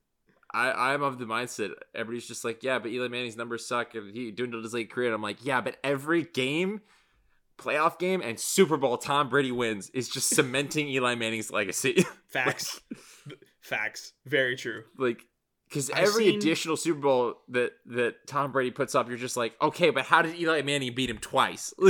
[0.56, 4.16] I, I'm of the mindset everybody's just like, yeah, but Eli Manning's numbers suck and
[4.16, 5.08] he dwindled his late career.
[5.08, 6.82] And I'm like, yeah, but every game,
[7.58, 12.06] playoff game, and Super Bowl Tom Brady wins is just cementing Eli Manning's legacy.
[12.30, 12.82] Facts,
[13.62, 14.14] facts.
[14.26, 14.84] Very true.
[14.98, 15.24] like,
[15.70, 19.56] because every seen- additional Super Bowl that that Tom Brady puts up, you're just like,
[19.62, 21.74] okay, but how did Eli Manning beat him twice?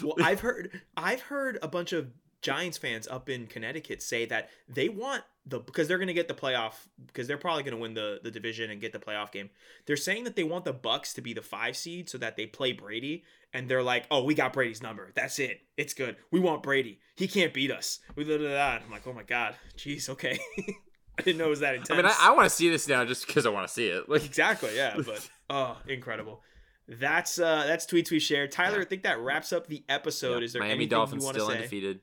[0.00, 2.06] Well, I've heard I've heard a bunch of
[2.44, 6.28] Giants fans up in Connecticut say that they want the because they're going to get
[6.28, 6.74] the playoff
[7.06, 9.48] because they're probably going to win the the division and get the playoff game.
[9.86, 12.44] They're saying that they want the Bucks to be the 5 seed so that they
[12.44, 13.24] play Brady
[13.54, 15.10] and they're like, "Oh, we got Brady's number.
[15.14, 15.62] That's it.
[15.78, 16.16] It's good.
[16.30, 17.00] We want Brady.
[17.16, 18.84] He can't beat us." We da, da.
[18.84, 19.54] I'm like, "Oh my god.
[19.78, 20.38] Jeez, okay."
[21.18, 21.90] I didn't know it was that intense.
[21.92, 23.86] I mean, I, I want to see this now just because I want to see
[23.86, 24.08] it.
[24.08, 24.96] Like, Exactly, yeah.
[24.96, 26.42] But oh, incredible.
[26.86, 28.52] That's uh that's tweets we shared.
[28.52, 28.82] Tyler, Yeah.
[28.82, 30.42] I think that wraps up the episode.
[30.42, 31.58] Is there Miami anything Dolphins you want still to say?
[31.58, 32.00] undefeated.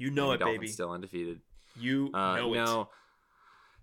[0.00, 0.68] You know Miami it, Dolphins baby.
[0.72, 1.40] still undefeated.
[1.76, 2.88] You Uh, know it.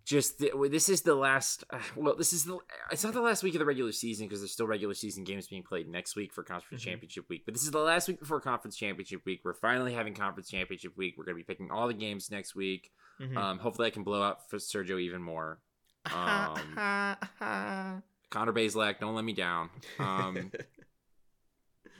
[0.05, 1.63] just the, this is the last.
[1.69, 2.57] Uh, well, this is the.
[2.91, 5.47] It's not the last week of the regular season because there's still regular season games
[5.47, 6.85] being played next week for conference Mhm.
[6.85, 7.43] championship week.
[7.45, 9.41] But this is the last week before conference championship week.
[9.43, 11.15] We're finally having conference championship week.
[11.17, 12.91] We're gonna be picking all the games next week.
[13.19, 13.37] Mhm.
[13.37, 15.59] Um, hopefully, I can blow out for Sergio even more.
[16.13, 16.55] um,
[18.29, 19.69] Connor Bazelak, don't let me down.
[19.99, 20.51] Um,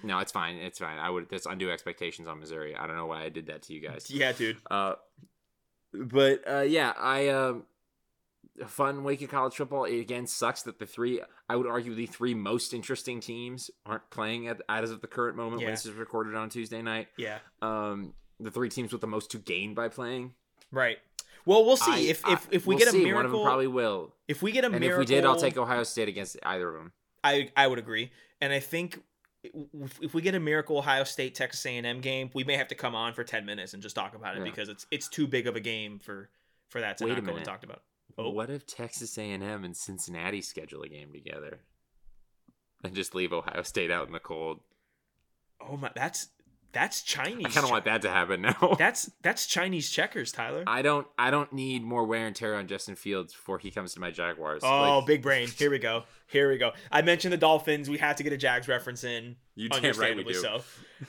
[0.04, 0.56] no, it's fine.
[0.58, 0.98] It's fine.
[1.00, 1.30] I would.
[1.30, 2.76] That's undue expectations on Missouri.
[2.76, 4.10] I don't know why I did that to you guys.
[4.10, 4.58] yeah, dude.
[4.70, 4.96] Uh,
[5.94, 7.64] but uh, yeah, I um,
[8.68, 9.86] fun week of college football.
[9.86, 14.10] It again sucks that the three, I would argue, the three most interesting teams aren't
[14.10, 15.68] playing at as of the current moment Yeah.
[15.68, 17.08] when this is recorded on Tuesday night.
[17.18, 17.40] Yeah.
[17.62, 20.34] Um, the three teams with the most to gain by playing.
[20.72, 20.98] Right.
[21.46, 23.04] Well, we'll see I- if I- if if we we'll get a see.
[23.04, 23.16] miracle.
[23.16, 24.14] One of them probably will.
[24.28, 26.68] if we get a And miracle, if we did, I'll take Ohio State against either
[26.70, 26.92] of them.
[27.24, 29.02] I I would agree, and I think
[29.44, 32.96] if, we get a miracle Ohio State Texas A&M game, we may have to come
[32.96, 34.46] on for ten minutes and just talk about it Yeah.
[34.46, 36.30] because it's it's too big of a game for
[36.70, 37.82] for that to Wait not go and talked about.
[38.18, 38.30] Oh.
[38.32, 41.60] What if Texas A&M and Cincinnati schedule a game together,
[42.84, 44.60] and just leave Ohio State out in the cold?
[45.62, 46.30] Oh my, that's
[46.78, 47.48] that's Chinese.
[47.48, 48.76] I kind of want that to happen now.
[48.78, 50.64] That's that's Chinese checkers, Tyler.
[50.68, 51.08] I don't.
[51.18, 54.12] I don't need more wear and tear on Justin Fields before he comes to my
[54.12, 54.62] Jaguars.
[54.64, 55.48] Oh, Like, big brain.
[55.48, 56.04] Here we go.
[56.28, 56.74] Here we go.
[56.92, 57.90] I mentioned the Dolphins.
[57.90, 59.38] We had to get a Jags reference in.
[59.56, 60.34] You damn right we do.
[60.36, 60.62] so.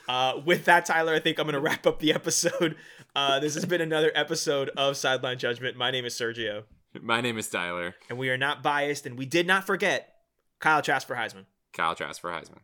[0.09, 2.75] Uh, with that, Tyler, I think I'm going to wrap up the episode.
[3.14, 5.77] Uh, this has been another episode of Sideline Judgment.
[5.77, 6.62] My name is Sergio,
[7.03, 7.95] My name is Tyler.
[8.09, 10.14] and we are not biased, and we did not forget
[10.61, 11.45] Kyle Trask for Heisman.
[11.75, 12.61] Kyle Trask for Heisman.